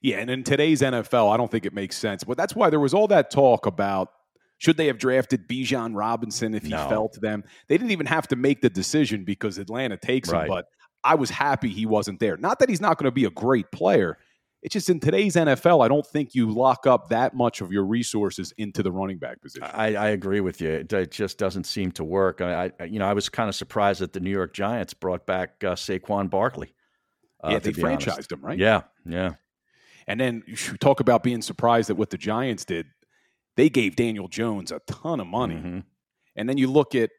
Yeah, 0.01 0.17
and 0.17 0.29
in 0.29 0.43
today's 0.43 0.81
NFL, 0.81 1.31
I 1.31 1.37
don't 1.37 1.49
think 1.51 1.65
it 1.65 1.73
makes 1.73 1.95
sense. 1.97 2.23
But 2.23 2.37
that's 2.37 2.55
why 2.55 2.69
there 2.69 2.79
was 2.79 2.93
all 2.93 3.07
that 3.07 3.29
talk 3.31 3.65
about 3.65 4.09
should 4.57 4.77
they 4.77 4.87
have 4.87 4.97
drafted 4.99 5.47
Bijan 5.47 5.95
Robinson 5.95 6.53
if 6.53 6.63
he 6.63 6.69
No. 6.69 6.87
fell 6.87 7.09
to 7.09 7.19
them. 7.19 7.43
They 7.67 7.77
didn't 7.77 7.91
even 7.91 8.05
have 8.05 8.27
to 8.27 8.35
make 8.35 8.61
the 8.61 8.69
decision 8.69 9.23
because 9.23 9.57
Atlanta 9.57 9.97
takes 9.97 10.29
Right. 10.31 10.43
him. 10.43 10.49
But 10.49 10.65
I 11.03 11.15
was 11.15 11.31
happy 11.31 11.69
he 11.69 11.87
wasn't 11.87 12.19
there. 12.19 12.37
Not 12.37 12.59
that 12.59 12.69
he's 12.69 12.81
not 12.81 12.97
going 12.99 13.05
to 13.07 13.11
be 13.11 13.25
a 13.25 13.31
great 13.31 13.71
player. 13.71 14.19
It's 14.61 14.73
just 14.73 14.89
in 14.89 14.99
today's 14.99 15.35
NFL, 15.35 15.83
I 15.83 15.87
don't 15.87 16.05
think 16.05 16.35
you 16.35 16.51
lock 16.51 16.85
up 16.85 17.09
that 17.09 17.33
much 17.33 17.61
of 17.61 17.71
your 17.71 17.83
resources 17.83 18.53
into 18.57 18.83
the 18.83 18.91
running 18.91 19.17
back 19.17 19.41
position. 19.41 19.67
I, 19.73 19.95
I 19.95 20.09
agree 20.09 20.39
with 20.39 20.61
you. 20.61 20.69
It, 20.69 20.93
it, 20.93 21.11
just 21.11 21.39
doesn't 21.39 21.63
seem 21.63 21.91
to 21.93 22.03
work. 22.03 22.41
I, 22.41 22.71
I, 22.79 22.83
you 22.83 22.99
know, 22.99 23.07
I 23.07 23.13
was 23.13 23.27
kind 23.27 23.49
of 23.49 23.55
surprised 23.55 24.01
that 24.01 24.13
the 24.13 24.19
New 24.19 24.29
York 24.29 24.53
Giants 24.53 24.93
brought 24.93 25.25
back 25.25 25.63
uh, 25.63 25.73
Saquon 25.73 26.29
Barkley. 26.29 26.73
Uh, 27.43 27.49
yeah, 27.53 27.59
they 27.59 27.71
franchised 27.71 28.13
honest. 28.13 28.31
him, 28.31 28.41
right? 28.41 28.59
Yeah, 28.59 28.81
yeah. 29.03 29.33
And 30.05 30.19
then 30.19 30.43
you 30.45 30.55
talk 30.77 30.99
about 30.99 31.23
being 31.23 31.41
surprised 31.41 31.89
at 31.89 31.97
what 31.97 32.11
the 32.11 32.17
Giants 32.17 32.65
did. 32.65 32.85
They 33.57 33.69
gave 33.69 33.95
Daniel 33.95 34.27
Jones 34.27 34.71
a 34.71 34.79
ton 34.85 35.19
of 35.19 35.27
money, 35.27 35.55
mm-hmm. 35.55 35.79
and 36.35 36.49
then 36.49 36.57
you 36.57 36.69
look 36.69 36.93
at 36.93 37.09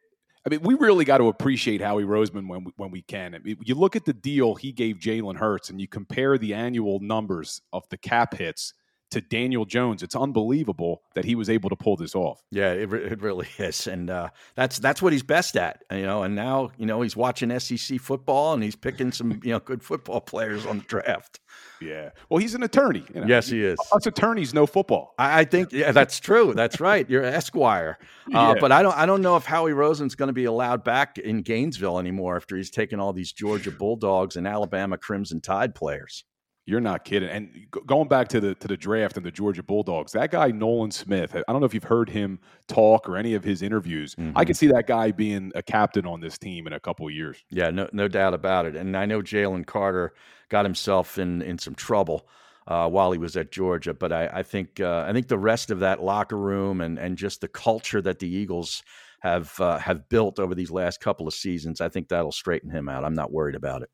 I 0.45 0.49
mean, 0.49 0.63
we 0.63 0.75
really 0.75 1.05
got 1.05 1.19
to 1.19 1.29
appreciate 1.29 1.81
Howie 1.81 2.03
Roseman 2.03 2.49
when 2.49 2.65
we, 2.65 2.73
when 2.77 2.91
we 2.91 3.03
can. 3.03 3.35
I 3.35 3.39
mean, 3.39 3.59
you 3.63 3.77
look 3.77 3.95
at 3.95 4.05
the 4.05 4.13
deal 4.13 4.55
he 4.55 4.73
gave 4.73 4.97
Jalen 4.97 5.37
Hurts, 5.37 5.71
and 5.71 5.81
you 5.81 5.87
compare 5.87 6.37
the 6.37 6.55
annual 6.55 6.99
numbers 7.01 7.61
of 7.73 7.85
the 7.91 7.97
cap 7.97 8.35
hits 8.35 8.75
to 9.12 9.21
Daniel 9.21 9.64
Jones. 9.64 10.02
It's 10.02 10.16
unbelievable 10.16 11.02
that 11.14 11.25
he 11.25 11.35
was 11.35 11.49
able 11.49 11.71
to 11.71 11.76
pull 11.76 11.97
this 11.97 12.14
off. 12.14 12.42
Yeah, 12.50 12.73
it, 12.73 12.92
it 12.92 13.21
really 13.21 13.49
is, 13.59 13.87
and 13.87 14.11
uh, 14.11 14.31
that's 14.54 14.78
that's 14.78 15.00
what 15.00 15.12
he's 15.12 15.23
best 15.23 15.57
at, 15.57 15.85
you 15.90 16.02
know. 16.02 16.23
And 16.23 16.35
now, 16.35 16.71
you 16.76 16.87
know, 16.87 17.02
he's 17.02 17.16
watching 17.16 17.57
SEC 17.59 18.00
football 18.00 18.54
and 18.54 18.62
he's 18.62 18.76
picking 18.76 19.12
some, 19.12 19.40
you 19.45 19.52
know, 19.52 19.61
good 19.61 19.83
football 19.83 20.21
players 20.21 20.66
on 20.66 20.78
the 20.78 20.85
draft. 20.85 21.40
Yeah, 21.81 22.11
well, 22.28 22.38
he's 22.38 22.54
an 22.54 22.62
attorney. 22.62 23.04
You 23.14 23.21
know? 23.21 23.26
Yes, 23.26 23.49
he 23.49 23.62
is. 23.62 23.78
Us 23.92 24.07
attorneys 24.07 24.54
know 24.54 24.66
football. 24.66 25.14
I, 25.19 25.40
I 25.40 25.45
think 25.45 25.73
yeah, 25.73 25.92
that's 25.92 26.19
true. 26.19 26.54
That's 26.54 26.81
right. 26.81 27.09
You're 27.09 27.25
Esquire, 27.25 27.99
uh, 28.35 28.54
yeah. 28.54 28.54
but 28.61 28.73
I 28.73 28.83
don't. 28.83 28.97
I 28.97 29.07
don't 29.07 29.23
know 29.23 29.37
if 29.37 29.45
Howie 29.45 29.73
Roseman's 29.73 30.14
going 30.14 30.28
to 30.28 30.33
be 30.33 30.45
allowed 30.45 30.85
back 30.85 31.19
in 31.19 31.42
Gainesville 31.42 31.99
anymore 31.99 32.37
after 32.37 32.57
he's 32.57 32.71
taken 32.71 33.00
all 33.00 33.12
these 33.12 33.33
Georgia 33.33 33.71
Bulldogs 33.71 34.37
and 34.37 34.47
Alabama 34.47 34.97
Crimson 34.97 35.40
Tide 35.40 35.75
players. 35.75 36.25
You're 36.64 36.81
not 36.81 37.04
kidding. 37.04 37.28
And 37.28 37.66
going 37.87 38.07
back 38.07 38.28
to 38.28 38.40
the 38.40 38.54
to 38.57 38.69
the 38.69 38.76
draft 38.76 39.16
and 39.16 39.26
the 39.26 39.33
Georgia 39.33 39.64
Bulldogs, 39.64 40.12
that 40.12 40.31
guy 40.31 40.52
Nolan 40.52 40.92
Smith. 40.92 41.35
I 41.35 41.42
don't 41.52 41.61
know 41.61 41.66
if 41.66 41.75
you've 41.75 41.83
heard 41.83 42.09
him 42.09 42.38
talk 42.69 43.09
or 43.09 43.16
any 43.16 43.35
of 43.35 43.42
his 43.42 43.62
interviews. 43.62 44.14
Mm-hmm. 44.14 44.38
I 44.38 44.45
can 44.45 44.54
see 44.54 44.69
that 44.69 44.87
guy 44.87 45.11
being 45.11 45.50
a 45.57 45.62
captain 45.62 46.07
on 46.07 46.21
this 46.21 46.38
team 46.38 46.69
in 46.69 46.73
a 46.73 46.78
couple 46.78 47.07
of 47.07 47.12
years. 47.12 47.42
Yeah, 47.50 47.71
no, 47.71 47.88
no 47.92 48.07
doubt 48.07 48.33
about 48.33 48.66
it. 48.66 48.76
And 48.76 48.97
I 48.97 49.07
know 49.07 49.23
Jalen 49.23 49.66
Carter 49.66 50.14
got 50.50 50.64
himself 50.64 51.19
in 51.19 51.42
in 51.42 51.59
some 51.59 51.75
trouble 51.75 52.28
uh, 52.69 52.88
while 52.88 53.11
he 53.11 53.19
was 53.19 53.37
at 53.37 53.50
Georgia, 53.50 53.92
but 53.92 54.12
I, 54.12 54.28
I 54.28 54.42
think 54.45 54.78
uh, 54.78 55.04
I 55.09 55.12
think 55.12 55.26
the 55.26 55.38
rest 55.38 55.73
of 55.73 55.81
that 55.81 56.00
locker 56.00 56.38
room 56.38 56.81
and 56.81 56.97
and 56.97 57.19
just 57.19 57.40
the 57.40 57.49
culture 57.49 58.00
that 58.02 58.21
the 58.21 58.28
Eagles 58.28 58.85
have 59.19 59.59
uh, 59.61 59.78
have 59.78 60.09
built 60.09 60.38
over 60.38 60.54
these 60.54 60.71
last 60.71 61.00
couple 61.00 61.26
of 61.26 61.35
seasons, 61.35 61.81
I 61.81 61.88
think 61.88 62.09
that'll 62.09 62.31
straighten 62.31 62.71
him 62.71 62.88
out. 62.88 63.04
I'm 63.04 63.14
not 63.14 63.33
worried 63.33 63.57
about 63.57 63.83
it. 63.83 63.90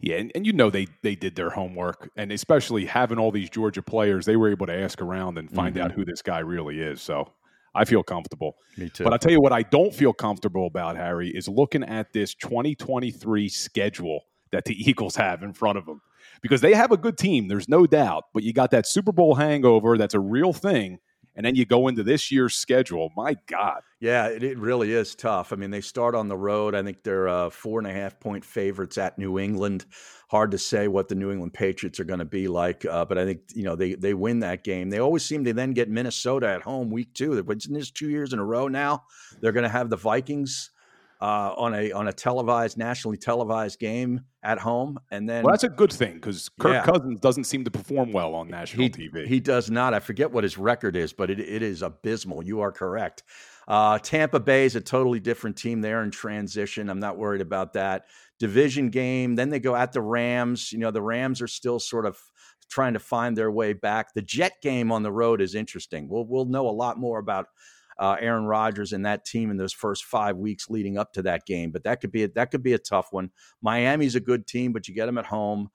Yeah, 0.00 0.16
and, 0.16 0.32
and 0.34 0.46
you 0.46 0.52
know 0.52 0.70
they 0.70 0.86
they 1.02 1.14
did 1.14 1.36
their 1.36 1.50
homework, 1.50 2.10
and 2.16 2.32
especially 2.32 2.86
having 2.86 3.18
all 3.18 3.30
these 3.30 3.50
Georgia 3.50 3.82
players, 3.82 4.26
they 4.26 4.36
were 4.36 4.50
able 4.50 4.66
to 4.66 4.74
ask 4.74 5.00
around 5.00 5.38
and 5.38 5.50
find 5.50 5.74
mm-hmm. 5.74 5.84
out 5.84 5.92
who 5.92 6.04
this 6.04 6.22
guy 6.22 6.40
really 6.40 6.80
is. 6.80 7.02
So 7.02 7.32
I 7.74 7.84
feel 7.84 8.02
comfortable. 8.02 8.56
Me 8.76 8.88
too. 8.88 9.04
But 9.04 9.12
I'll 9.12 9.18
tell 9.18 9.32
you 9.32 9.40
what 9.40 9.52
I 9.52 9.62
don't 9.62 9.94
feel 9.94 10.12
comfortable 10.12 10.66
about, 10.66 10.96
Harry, 10.96 11.28
is 11.28 11.46
looking 11.46 11.84
at 11.84 12.12
this 12.12 12.34
2023 12.34 13.48
schedule 13.48 14.22
that 14.50 14.64
the 14.64 14.74
Eagles 14.90 15.16
have 15.16 15.42
in 15.42 15.52
front 15.52 15.78
of 15.78 15.86
them. 15.86 16.00
Because 16.42 16.60
they 16.60 16.74
have 16.74 16.92
a 16.92 16.96
good 16.96 17.16
team, 17.16 17.48
there's 17.48 17.68
no 17.68 17.86
doubt, 17.86 18.24
but 18.34 18.42
you 18.42 18.52
got 18.52 18.70
that 18.72 18.86
Super 18.86 19.12
Bowl 19.12 19.34
hangover 19.34 19.96
that's 19.96 20.14
a 20.14 20.20
real 20.20 20.52
thing 20.52 20.98
and 21.36 21.44
then 21.44 21.54
you 21.54 21.66
go 21.66 21.88
into 21.88 22.02
this 22.02 22.32
year's 22.32 22.54
schedule. 22.54 23.12
My 23.16 23.36
God. 23.46 23.82
Yeah, 24.00 24.28
it, 24.28 24.42
it, 24.42 24.58
really 24.58 24.92
is 24.92 25.14
tough. 25.14 25.52
I 25.52 25.56
mean, 25.56 25.70
they 25.70 25.80
start 25.80 26.14
on 26.14 26.28
the 26.28 26.36
road. 26.36 26.74
I 26.74 26.82
think 26.82 27.02
they're 27.02 27.28
uh, 27.28 27.50
four 27.50 27.78
and 27.78 27.86
a 27.86 27.92
half 27.92 28.18
point 28.18 28.44
favorites 28.44 28.98
at 28.98 29.18
New 29.18 29.38
England. 29.38 29.86
Hard 30.28 30.50
to 30.50 30.58
say 30.58 30.88
what 30.88 31.08
the 31.08 31.14
New 31.14 31.30
England 31.30 31.54
Patriots 31.54 32.00
are 32.00 32.04
going 32.04 32.18
to 32.18 32.24
be 32.24 32.48
like, 32.48 32.84
uh, 32.84 33.04
but 33.04 33.16
I 33.16 33.24
think 33.24 33.40
you 33.54 33.62
know 33.62 33.76
they 33.76 33.94
they 33.94 34.12
win 34.12 34.40
that 34.40 34.64
game. 34.64 34.90
They 34.90 34.98
always 34.98 35.24
seem 35.24 35.44
to 35.44 35.52
then 35.52 35.72
get 35.72 35.88
Minnesota 35.88 36.48
at 36.48 36.62
home 36.62 36.90
week 36.90 37.14
two. 37.14 37.32
Isn't 37.32 37.72
this 37.72 37.90
two 37.90 38.10
years 38.10 38.32
in 38.32 38.38
a 38.38 38.44
row 38.44 38.68
now? 38.68 39.04
They're 39.40 39.52
going 39.52 39.64
to 39.64 39.68
have 39.68 39.88
the 39.88 39.96
Vikings 39.96 40.70
uh, 41.20 41.54
on 41.56 41.74
a 41.74 41.92
on 41.92 42.08
a 42.08 42.12
televised, 42.12 42.76
nationally 42.76 43.16
televised 43.16 43.78
game 43.78 44.20
at 44.42 44.58
home, 44.58 44.98
and 45.10 45.28
then 45.28 45.44
well, 45.44 45.52
that's 45.52 45.64
a 45.64 45.68
good 45.68 45.92
thing 45.92 46.14
because 46.14 46.50
Kirk 46.60 46.72
yeah. 46.72 46.84
Cousins 46.84 47.20
doesn't 47.20 47.44
seem 47.44 47.64
to 47.64 47.70
perform 47.70 48.12
well 48.12 48.34
on 48.34 48.48
national 48.48 48.84
he, 48.84 48.90
TV. 48.90 49.26
He 49.26 49.40
does 49.40 49.70
not. 49.70 49.94
I 49.94 50.00
forget 50.00 50.30
what 50.30 50.44
his 50.44 50.58
record 50.58 50.94
is, 50.94 51.12
but 51.12 51.30
it, 51.30 51.40
it 51.40 51.62
is 51.62 51.82
abysmal. 51.82 52.44
You 52.44 52.60
are 52.60 52.70
correct. 52.70 53.22
Uh, 53.66 53.98
Tampa 53.98 54.38
Bay 54.38 54.64
is 54.64 54.76
a 54.76 54.80
totally 54.80 55.18
different 55.18 55.56
team. 55.56 55.80
They're 55.80 56.02
in 56.02 56.10
transition. 56.10 56.88
I'm 56.88 57.00
not 57.00 57.16
worried 57.16 57.40
about 57.40 57.72
that. 57.72 58.04
Division 58.38 58.90
game. 58.90 59.34
Then 59.34 59.48
they 59.48 59.58
go 59.58 59.74
at 59.74 59.92
the 59.92 60.02
Rams. 60.02 60.70
You 60.72 60.78
know, 60.78 60.90
the 60.90 61.02
Rams 61.02 61.40
are 61.40 61.48
still 61.48 61.80
sort 61.80 62.06
of 62.06 62.18
trying 62.68 62.92
to 62.92 62.98
find 62.98 63.36
their 63.36 63.50
way 63.50 63.72
back. 63.72 64.12
The 64.12 64.22
Jet 64.22 64.54
game 64.62 64.92
on 64.92 65.02
the 65.02 65.12
road 65.12 65.40
is 65.40 65.54
interesting. 65.54 66.08
We'll 66.08 66.26
we'll 66.26 66.44
know 66.44 66.68
a 66.68 66.70
lot 66.70 66.98
more 66.98 67.18
about 67.18 67.46
uh, 67.98 68.16
Aaron 68.20 68.44
Rodgers 68.44 68.92
and 68.92 69.06
that 69.06 69.24
team 69.24 69.50
in 69.50 69.56
those 69.56 69.72
first 69.72 70.04
five 70.04 70.36
weeks 70.36 70.70
leading 70.70 70.98
up 70.98 71.12
to 71.14 71.22
that 71.22 71.46
game. 71.46 71.70
But 71.70 71.84
that 71.84 72.00
could 72.00 72.12
be 72.12 72.24
a, 72.24 72.28
that 72.28 72.50
could 72.50 72.62
be 72.62 72.74
a 72.74 72.78
tough 72.78 73.08
one. 73.12 73.30
Miami's 73.62 74.14
a 74.14 74.20
good 74.20 74.46
team, 74.46 74.72
but 74.72 74.88
you 74.88 74.94
get 74.94 75.06
them 75.06 75.18
at 75.18 75.26
home. 75.26 75.70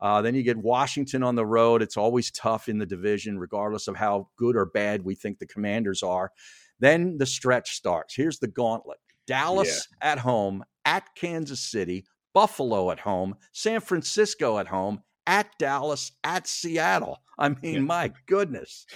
Uh, 0.00 0.20
then 0.20 0.34
you 0.34 0.42
get 0.42 0.58
Washington 0.58 1.22
on 1.22 1.36
the 1.36 1.46
road. 1.46 1.82
It's 1.82 1.96
always 1.96 2.30
tough 2.30 2.68
in 2.68 2.78
the 2.78 2.86
division, 2.86 3.38
regardless 3.38 3.88
of 3.88 3.96
how 3.96 4.28
good 4.36 4.56
or 4.56 4.66
bad 4.66 5.04
we 5.04 5.14
think 5.14 5.38
the 5.38 5.46
Commanders 5.46 6.02
are. 6.02 6.32
Then 6.78 7.16
the 7.16 7.26
stretch 7.26 7.76
starts. 7.76 8.14
Here's 8.14 8.38
the 8.38 8.48
gauntlet: 8.48 8.98
Dallas 9.26 9.88
yeah. 10.02 10.12
at 10.12 10.18
home, 10.18 10.64
at 10.84 11.14
Kansas 11.14 11.60
City, 11.60 12.04
Buffalo 12.34 12.90
at 12.90 13.00
home, 13.00 13.36
San 13.52 13.80
Francisco 13.80 14.58
at 14.58 14.66
home, 14.66 15.00
at 15.26 15.48
Dallas, 15.58 16.12
at 16.24 16.46
Seattle. 16.46 17.20
I 17.38 17.50
mean, 17.50 17.74
yeah. 17.74 17.80
my 17.80 18.12
goodness. 18.26 18.86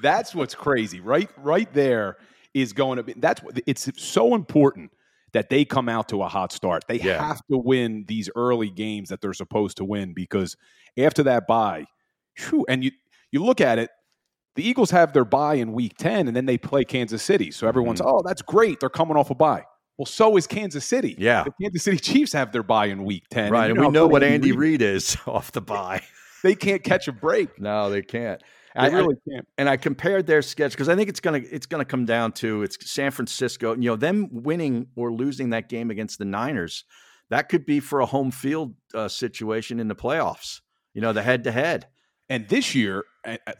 That's 0.00 0.34
what's 0.34 0.54
crazy. 0.54 1.00
Right 1.00 1.30
right 1.36 1.72
there 1.72 2.16
is 2.54 2.72
going 2.72 2.96
to 2.96 3.02
be 3.02 3.14
that's 3.16 3.42
what 3.42 3.60
it's 3.66 3.90
so 4.02 4.34
important 4.34 4.90
that 5.32 5.48
they 5.48 5.64
come 5.64 5.88
out 5.88 6.08
to 6.08 6.22
a 6.22 6.28
hot 6.28 6.52
start. 6.52 6.84
They 6.88 7.00
yeah. 7.00 7.26
have 7.26 7.38
to 7.50 7.58
win 7.58 8.04
these 8.06 8.28
early 8.36 8.70
games 8.70 9.08
that 9.08 9.20
they're 9.20 9.32
supposed 9.32 9.78
to 9.78 9.84
win 9.84 10.12
because 10.12 10.56
after 10.98 11.22
that 11.24 11.46
bye, 11.46 11.86
whew, 12.38 12.64
and 12.68 12.84
you 12.84 12.90
you 13.30 13.42
look 13.42 13.60
at 13.60 13.78
it, 13.78 13.90
the 14.56 14.66
Eagles 14.66 14.90
have 14.90 15.12
their 15.12 15.24
bye 15.24 15.54
in 15.54 15.72
week 15.72 15.96
10 15.98 16.28
and 16.28 16.36
then 16.36 16.46
they 16.46 16.58
play 16.58 16.84
Kansas 16.84 17.22
City. 17.22 17.50
So 17.50 17.66
everyone's, 17.66 18.00
mm-hmm. 18.00 18.10
"Oh, 18.10 18.22
that's 18.24 18.42
great. 18.42 18.80
They're 18.80 18.90
coming 18.90 19.16
off 19.16 19.30
a 19.30 19.34
bye." 19.34 19.64
Well, 20.02 20.06
so 20.08 20.36
is 20.36 20.48
Kansas 20.48 20.84
City. 20.84 21.14
Yeah. 21.16 21.44
The 21.44 21.52
Kansas 21.62 21.84
City 21.84 21.96
Chiefs 22.12 22.32
have 22.32 22.50
their 22.50 22.64
bye 22.64 22.86
in 22.86 23.04
week 23.04 23.22
10. 23.30 23.52
Right. 23.52 23.70
And, 23.70 23.78
and 23.78 23.86
we 23.86 23.92
know 23.92 24.08
what 24.08 24.24
Andy 24.24 24.50
Reid 24.50 24.82
is 24.82 25.16
off 25.28 25.52
the 25.52 25.60
bye. 25.60 26.02
they 26.42 26.56
can't 26.56 26.82
catch 26.82 27.06
a 27.06 27.12
break. 27.12 27.60
No, 27.60 27.88
they 27.88 28.02
can't. 28.02 28.42
They 28.74 28.80
I, 28.80 28.88
really 28.88 29.14
can't. 29.30 29.46
And 29.56 29.68
I 29.68 29.76
compared 29.76 30.26
their 30.26 30.42
schedule 30.42 30.74
because 30.74 30.88
I 30.88 30.96
think 30.96 31.08
it's 31.08 31.20
gonna 31.20 31.42
it's 31.48 31.66
gonna 31.66 31.84
come 31.84 32.04
down 32.04 32.32
to 32.32 32.64
it's 32.64 32.90
San 32.90 33.12
Francisco. 33.12 33.76
You 33.76 33.90
know, 33.90 33.96
them 33.96 34.28
winning 34.32 34.88
or 34.96 35.12
losing 35.12 35.50
that 35.50 35.68
game 35.68 35.88
against 35.92 36.18
the 36.18 36.24
Niners, 36.24 36.82
that 37.30 37.48
could 37.48 37.64
be 37.64 37.78
for 37.78 38.00
a 38.00 38.06
home 38.06 38.32
field 38.32 38.74
uh, 38.94 39.06
situation 39.06 39.78
in 39.78 39.86
the 39.86 39.94
playoffs. 39.94 40.62
You 40.94 41.00
know, 41.00 41.12
the 41.12 41.22
head 41.22 41.44
to 41.44 41.52
head. 41.52 41.86
And 42.32 42.48
this 42.48 42.74
year, 42.74 43.04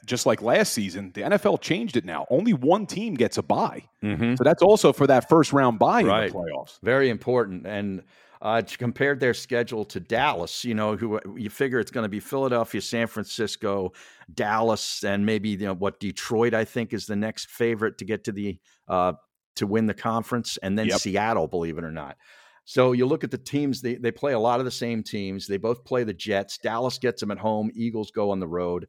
just 0.06 0.24
like 0.24 0.40
last 0.40 0.72
season, 0.72 1.12
the 1.12 1.20
NFL 1.20 1.60
changed 1.60 1.98
it 1.98 2.06
now. 2.06 2.26
Only 2.30 2.54
one 2.54 2.86
team 2.86 3.12
gets 3.12 3.36
a 3.36 3.42
bye. 3.42 3.82
Mm-hmm. 4.02 4.36
So 4.36 4.44
that's 4.44 4.62
also 4.62 4.94
for 4.94 5.06
that 5.08 5.28
first 5.28 5.52
round 5.52 5.78
bye 5.78 6.02
right. 6.02 6.28
in 6.28 6.32
the 6.32 6.38
playoffs. 6.38 6.78
Very 6.82 7.10
important. 7.10 7.66
And 7.66 8.02
uh, 8.40 8.62
compared 8.78 9.20
their 9.20 9.34
schedule 9.34 9.84
to 9.84 10.00
Dallas, 10.00 10.64
you 10.64 10.72
know, 10.72 10.96
who 10.96 11.20
you 11.36 11.50
figure 11.50 11.80
it's 11.80 11.90
going 11.90 12.06
to 12.06 12.08
be 12.08 12.18
Philadelphia, 12.18 12.80
San 12.80 13.08
Francisco, 13.08 13.92
Dallas, 14.32 15.04
and 15.04 15.26
maybe 15.26 15.50
you 15.50 15.58
know 15.58 15.74
what 15.74 16.00
Detroit. 16.00 16.54
I 16.54 16.64
think 16.64 16.94
is 16.94 17.04
the 17.04 17.14
next 17.14 17.50
favorite 17.50 17.98
to 17.98 18.06
get 18.06 18.24
to 18.24 18.32
the 18.32 18.58
uh, 18.88 19.12
to 19.56 19.66
win 19.66 19.84
the 19.84 19.92
conference, 19.92 20.56
and 20.62 20.78
then 20.78 20.86
yep. 20.86 20.98
Seattle, 20.98 21.46
believe 21.46 21.76
it 21.76 21.84
or 21.84 21.92
not. 21.92 22.16
So 22.64 22.92
you 22.92 23.06
look 23.06 23.24
at 23.24 23.30
the 23.30 23.38
teams, 23.38 23.80
they, 23.80 23.96
they 23.96 24.12
play 24.12 24.32
a 24.32 24.38
lot 24.38 24.60
of 24.60 24.64
the 24.64 24.70
same 24.70 25.02
teams. 25.02 25.46
They 25.46 25.56
both 25.56 25.84
play 25.84 26.04
the 26.04 26.12
Jets. 26.14 26.58
Dallas 26.58 26.98
gets 26.98 27.20
them 27.20 27.30
at 27.30 27.38
home, 27.38 27.70
Eagles 27.74 28.10
go 28.10 28.30
on 28.30 28.40
the 28.40 28.48
road. 28.48 28.86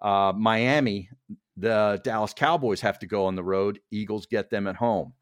Uh, 0.00 0.32
Miami, 0.36 1.10
the 1.56 2.00
Dallas 2.04 2.32
Cowboys 2.32 2.80
have 2.80 3.00
to 3.00 3.06
go 3.06 3.26
on 3.26 3.34
the 3.34 3.42
road, 3.42 3.80
Eagles 3.90 4.26
get 4.26 4.50
them 4.50 4.66
at 4.66 4.76
home. 4.76 5.14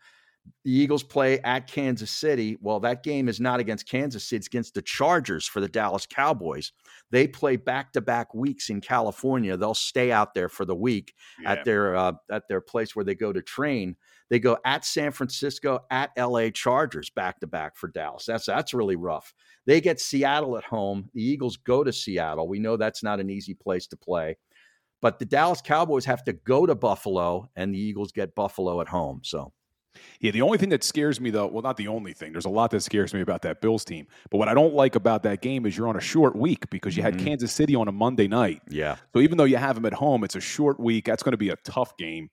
The 0.64 0.70
Eagles 0.70 1.02
play 1.02 1.40
at 1.40 1.66
Kansas 1.66 2.10
City. 2.10 2.56
Well, 2.60 2.78
that 2.80 3.02
game 3.02 3.28
is 3.28 3.40
not 3.40 3.58
against 3.58 3.88
Kansas 3.88 4.24
City, 4.24 4.36
it's 4.36 4.46
against 4.46 4.74
the 4.74 4.82
Chargers 4.82 5.46
for 5.46 5.60
the 5.60 5.68
Dallas 5.68 6.06
Cowboys. 6.06 6.72
They 7.10 7.26
play 7.26 7.56
back 7.56 7.92
to 7.94 8.00
back 8.00 8.34
weeks 8.34 8.70
in 8.70 8.80
California. 8.80 9.56
They'll 9.56 9.74
stay 9.74 10.12
out 10.12 10.34
there 10.34 10.48
for 10.48 10.64
the 10.64 10.74
week 10.74 11.14
yeah. 11.42 11.52
at 11.52 11.64
their 11.64 11.96
uh, 11.96 12.12
at 12.30 12.44
their 12.48 12.60
place 12.60 12.94
where 12.94 13.04
they 13.04 13.14
go 13.14 13.32
to 13.32 13.42
train. 13.42 13.96
They 14.28 14.38
go 14.40 14.58
at 14.64 14.84
San 14.84 15.12
Francisco, 15.12 15.84
at 15.90 16.10
LA 16.18 16.50
Chargers 16.50 17.10
back 17.10 17.38
to 17.40 17.46
back 17.46 17.76
for 17.76 17.88
Dallas. 17.88 18.24
That's 18.26 18.46
that's 18.46 18.74
really 18.74 18.96
rough. 18.96 19.32
They 19.66 19.80
get 19.80 20.00
Seattle 20.00 20.56
at 20.58 20.64
home. 20.64 21.08
The 21.14 21.22
Eagles 21.22 21.56
go 21.56 21.84
to 21.84 21.92
Seattle. 21.92 22.48
We 22.48 22.58
know 22.58 22.76
that's 22.76 23.02
not 23.02 23.20
an 23.20 23.30
easy 23.30 23.54
place 23.54 23.86
to 23.88 23.96
play. 23.96 24.36
But 25.02 25.18
the 25.18 25.26
Dallas 25.26 25.60
Cowboys 25.60 26.04
have 26.06 26.24
to 26.24 26.32
go 26.32 26.66
to 26.66 26.74
Buffalo 26.74 27.48
and 27.54 27.74
the 27.74 27.78
Eagles 27.78 28.12
get 28.12 28.34
Buffalo 28.34 28.80
at 28.80 28.88
home. 28.88 29.20
So 29.22 29.52
Yeah, 30.20 30.30
the 30.30 30.42
only 30.42 30.58
thing 30.58 30.70
that 30.70 30.82
scares 30.82 31.20
me 31.20 31.30
though, 31.30 31.46
well, 31.46 31.62
not 31.62 31.76
the 31.76 31.88
only 31.88 32.12
thing. 32.12 32.32
There's 32.32 32.44
a 32.46 32.50
lot 32.50 32.70
that 32.72 32.80
scares 32.82 33.14
me 33.14 33.20
about 33.20 33.42
that 33.42 33.60
Bills 33.60 33.84
team. 33.84 34.06
But 34.30 34.38
what 34.38 34.48
I 34.48 34.54
don't 34.54 34.74
like 34.74 34.94
about 34.96 35.22
that 35.22 35.40
game 35.42 35.66
is 35.66 35.76
you're 35.76 35.88
on 35.88 35.96
a 35.96 36.00
short 36.00 36.34
week 36.34 36.68
because 36.70 36.96
you 36.96 37.02
had 37.02 37.14
Mhm. 37.14 37.24
Kansas 37.24 37.52
City 37.52 37.74
on 37.76 37.88
a 37.88 37.92
Monday 37.92 38.26
night. 38.26 38.62
Yeah. 38.68 38.96
So 39.14 39.20
even 39.20 39.38
though 39.38 39.44
you 39.44 39.56
have 39.58 39.74
them 39.76 39.84
at 39.86 39.92
home, 39.92 40.24
it's 40.24 40.34
a 40.36 40.40
short 40.40 40.80
week. 40.80 41.04
That's 41.04 41.22
going 41.22 41.32
to 41.32 41.38
be 41.38 41.50
a 41.50 41.56
tough 41.56 41.96
game. 41.96 42.30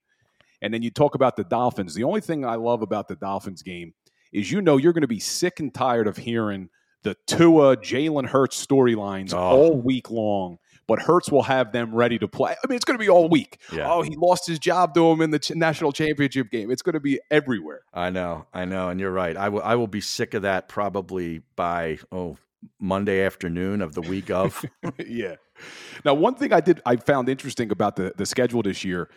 And 0.64 0.74
then 0.74 0.82
you 0.82 0.90
talk 0.90 1.14
about 1.14 1.36
the 1.36 1.44
Dolphins. 1.44 1.94
The 1.94 2.04
only 2.06 2.22
thing 2.22 2.44
I 2.46 2.56
love 2.56 2.82
about 2.82 3.08
the 3.08 3.16
Dolphins 3.16 3.62
game 3.62 3.94
is 4.32 4.52
you 4.52 4.62
know 4.62 4.78
you're 4.78 4.94
going 4.94 5.02
to 5.02 5.08
be 5.08 5.20
sick 5.20 5.60
and 5.60 5.72
tired 5.72 6.08
of 6.08 6.18
hearing 6.18 6.70
the 7.04 7.16
Tua 7.28 7.78
Jalen 7.78 8.28
Hurts 8.30 8.66
storylines 8.66 9.34
Oh. 9.34 9.38
all 9.38 9.76
week 9.82 10.10
long. 10.10 10.58
But 10.88 11.00
Hurts 11.02 11.32
will 11.32 11.44
have 11.44 11.72
them 11.72 11.94
ready 11.96 12.18
to 12.20 12.28
play. 12.28 12.52
I 12.52 12.68
mean, 12.68 12.76
it's 12.76 12.84
going 12.84 12.98
to 12.98 13.04
be 13.04 13.10
all 13.10 13.30
week. 13.30 13.58
Yeah. 13.72 13.90
Oh, 13.92 14.02
he 14.02 14.16
lost 14.18 14.46
his 14.48 14.60
job 14.60 14.94
to 14.96 15.12
him 15.12 15.22
in 15.22 15.32
the 15.32 15.40
ch- 15.40 15.52
national 15.52 15.94
championship 15.94 16.50
game. 16.52 16.70
It's 16.72 16.82
going 16.82 16.94
to 16.94 17.00
be 17.00 17.20
everywhere. 17.32 17.82
I 17.94 18.10
know, 18.10 18.48
I 18.54 18.66
know, 18.66 18.90
and 18.90 19.00
you're 19.00 19.12
right. 19.12 19.38
I 19.38 19.48
will, 19.50 19.62
I 19.64 19.76
will 19.76 19.88
be 19.88 20.02
sick 20.02 20.34
of 20.34 20.42
that 20.42 20.68
probably 20.68 21.42
by 21.56 22.00
oh 22.12 22.38
Monday 22.80 23.22
afternoon 23.22 23.82
of 23.82 23.94
the 23.94 24.02
week 24.02 24.30
of. 24.30 24.66
yeah. 25.08 25.36
Now, 26.04 26.16
one 26.16 26.36
thing 26.36 26.52
I 26.52 26.60
did 26.60 26.82
I 26.86 26.98
found 26.98 27.30
interesting 27.30 27.72
about 27.72 27.96
the 27.96 28.14
the 28.18 28.26
schedule 28.26 28.62
this 28.62 28.84
year 28.84 29.10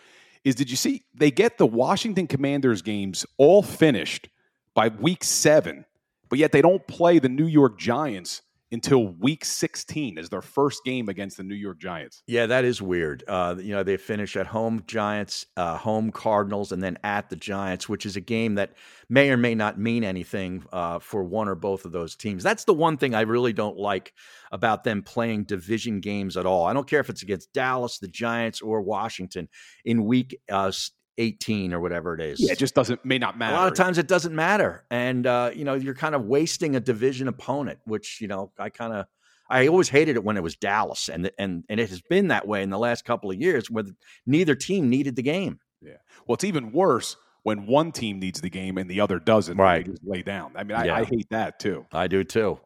is 0.47 0.55
did 0.55 0.71
you 0.71 0.77
see 0.77 1.03
they 1.13 1.33
get 1.33 1.59
the 1.59 1.67
Washington 1.67 2.29
Commanders 2.29 2.81
games 2.81 3.27
all 3.37 3.63
finished 3.63 4.29
by 4.75 4.87
week 4.87 5.25
7, 5.25 5.85
but 6.29 6.39
yet 6.39 6.53
they 6.53 6.63
don't 6.63 6.87
play 6.87 7.19
the 7.19 7.29
New 7.29 7.47
York 7.47 7.77
Giants 7.77 8.43
until 8.73 9.07
week 9.07 9.45
16 9.45 10.19
as 10.19 10.29
their 10.29 10.43
first 10.43 10.85
game 10.85 11.09
against 11.09 11.37
the 11.37 11.45
New 11.45 11.55
York 11.55 11.79
Giants. 11.79 12.23
yeah, 12.27 12.47
that 12.47 12.65
is 12.65 12.83
weird. 12.83 13.23
Uh, 13.29 13.55
you 13.59 13.73
know, 13.73 13.83
they 13.83 13.97
finish 13.97 14.37
at 14.37 14.47
home 14.47 14.83
Giants, 14.87 15.47
uh, 15.57 15.77
home 15.77 16.11
Cardinals, 16.11 16.73
and 16.73 16.83
then 16.83 16.99
at 17.05 17.31
the 17.31 17.37
Giants, 17.37 17.89
which 17.89 18.05
is 18.05 18.17
a 18.17 18.21
game 18.21 18.57
that 18.57 18.73
may 19.09 19.31
or 19.31 19.37
may 19.37 19.55
not 19.55 19.79
mean 19.79 20.03
anything 20.03 20.65
uh, 20.73 20.99
for 20.99 21.23
one 21.23 21.49
or 21.49 21.55
both 21.55 21.85
of 21.85 21.93
those 21.93 22.17
teams. 22.17 22.43
That's 22.43 22.65
the 22.65 22.75
one 22.75 22.97
thing 22.97 23.15
I 23.15 23.23
really 23.23 23.53
don't 23.53 23.77
like 23.77 24.13
about 24.51 24.85
them 24.85 25.03
playing 25.03 25.45
division 25.45 26.01
games 26.01 26.37
at 26.37 26.47
all. 26.47 26.67
I 26.67 26.73
don't 26.73 26.89
care 26.89 27.01
if 27.01 27.11
it's 27.11 27.23
against 27.23 27.53
Dallas, 27.53 27.99
the 27.99 28.09
Giants, 28.09 28.61
or 28.61 28.81
Washington 28.81 29.49
in 29.85 30.05
week 30.05 30.41
uh, 30.51 30.73
18 31.19 31.73
or 31.73 31.81
whatever 31.81 32.15
it 32.15 32.21
is. 32.21 32.41
Yeah, 32.41 32.53
it 32.53 32.59
just 32.59 32.75
doesn't 32.75 33.05
may 33.05 33.19
not 33.19 33.39
matter. 33.39 33.55
A 33.55 33.59
lot 33.59 33.69
of 33.69 33.75
times 33.75 33.99
it 33.99 34.09
doesn't 34.09 34.35
matter, 34.35 34.85
and 34.91 35.27
uh, 35.27 35.51
you 35.55 35.65
know 35.65 35.75
you're 35.75 35.95
kind 35.95 36.15
of 36.15 36.25
wasting 36.25 36.77
a 36.77 36.81
division 36.81 37.29
opponent, 37.29 37.79
which 37.85 38.21
you 38.21 38.29
know 38.29 38.53
I 38.59 38.69
kind 38.69 38.93
of 38.93 39.07
I 39.49 39.69
always 39.69 39.89
hated 39.89 40.17
it 40.17 40.25
when 40.25 40.37
it 40.37 40.43
was 40.43 40.57
Dallas, 40.57 41.09
and 41.09 41.31
and 41.39 41.65
and 41.69 41.81
it 41.81 41.91
has 41.91 42.01
been 42.03 42.29
that 42.29 42.47
way 42.47 42.63
in 42.63 42.71
the 42.71 42.79
last 42.79 43.05
couple 43.05 43.31
of 43.31 43.41
years, 43.41 43.71
where 43.71 43.85
neither 44.27 44.55
team 44.55 44.89
needed 44.89 45.17
the 45.17 45.23
game. 45.23 45.61
Yeah, 45.81 45.97
well, 46.27 46.35
it's 46.35 46.45
even 46.45 46.73
worse 46.73 47.17
when 47.47 47.65
one 47.65 47.93
team 47.93 48.19
needs 48.19 48.41
the 48.41 48.51
game 48.51 48.77
and 48.77 48.91
the 48.91 49.01
other 49.01 49.21
doesn't. 49.21 49.57
Right. 49.57 49.87
just 49.87 50.03
lay 50.05 50.21
down. 50.21 50.51
I 50.57 50.65
mean, 50.65 50.77
I, 50.77 50.87
Yeah. 50.87 50.97
I 50.97 51.05
hate 51.05 51.29
that 51.31 51.61
too. 51.61 51.87
I 51.93 52.09
do 52.09 52.25
too. 52.25 52.59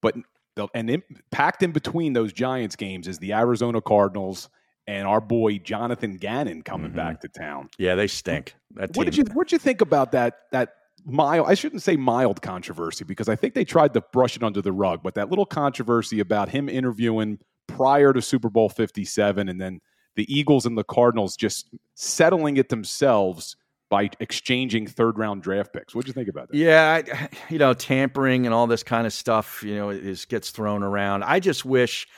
But 0.00 0.16
the, 0.56 0.68
and 0.74 0.88
in, 0.88 1.02
packed 1.30 1.62
in 1.62 1.72
between 1.72 2.14
those 2.14 2.32
Giants 2.32 2.74
games 2.74 3.06
is 3.08 3.18
the 3.18 3.34
Arizona 3.34 3.82
Cardinals 3.82 4.48
and 4.86 5.06
our 5.06 5.20
boy 5.20 5.58
Jonathan 5.58 6.16
Gannon 6.16 6.62
coming 6.62 6.92
Mhm. 6.92 6.96
back 6.96 7.20
to 7.20 7.28
town. 7.28 7.68
Yeah, 7.78 7.94
they 7.94 8.06
stink. 8.06 8.54
That 8.74 8.96
What 8.96 9.04
did 9.04 9.16
you 9.16 9.24
What 9.32 9.48
did 9.48 9.52
you 9.52 9.58
think 9.58 9.80
about 9.80 10.12
that? 10.12 10.40
That 10.52 10.74
mild 11.04 11.46
I 11.48 11.54
shouldn't 11.54 11.82
say 11.82 11.96
mild 11.96 12.42
controversy 12.42 13.04
because 13.04 13.28
I 13.28 13.36
think 13.36 13.54
they 13.54 13.64
tried 13.64 13.94
to 13.94 14.00
brush 14.12 14.36
it 14.36 14.42
under 14.42 14.62
the 14.62 14.72
rug, 14.72 15.00
but 15.02 15.14
that 15.14 15.30
little 15.30 15.46
controversy 15.46 16.20
about 16.20 16.48
him 16.48 16.68
interviewing 16.68 17.38
prior 17.68 18.12
to 18.12 18.20
Super 18.22 18.50
Bowl 18.50 18.68
Fifty 18.68 19.04
Seven, 19.04 19.48
and 19.48 19.60
then 19.60 19.80
the 20.16 20.26
Eagles 20.32 20.66
and 20.66 20.76
the 20.76 20.84
Cardinals 20.84 21.36
just 21.36 21.68
settling 21.94 22.56
it 22.56 22.68
themselves 22.68 23.56
by 23.88 24.10
exchanging 24.20 24.86
third 24.86 25.18
round 25.18 25.42
draft 25.42 25.72
picks. 25.72 25.94
What 25.94 26.04
did 26.04 26.08
you 26.08 26.14
think 26.14 26.28
about 26.28 26.48
that? 26.48 26.56
Yeah, 26.56 27.02
I, 27.06 27.28
you 27.50 27.58
know, 27.58 27.74
tampering 27.74 28.46
and 28.46 28.54
all 28.54 28.66
this 28.66 28.82
kind 28.82 29.06
of 29.06 29.12
stuff, 29.12 29.62
you 29.62 29.74
know, 29.74 29.90
is 29.90 30.24
gets 30.24 30.50
thrown 30.50 30.82
around. 30.82 31.24
I 31.24 31.40
just 31.40 31.64
wish 31.64 32.08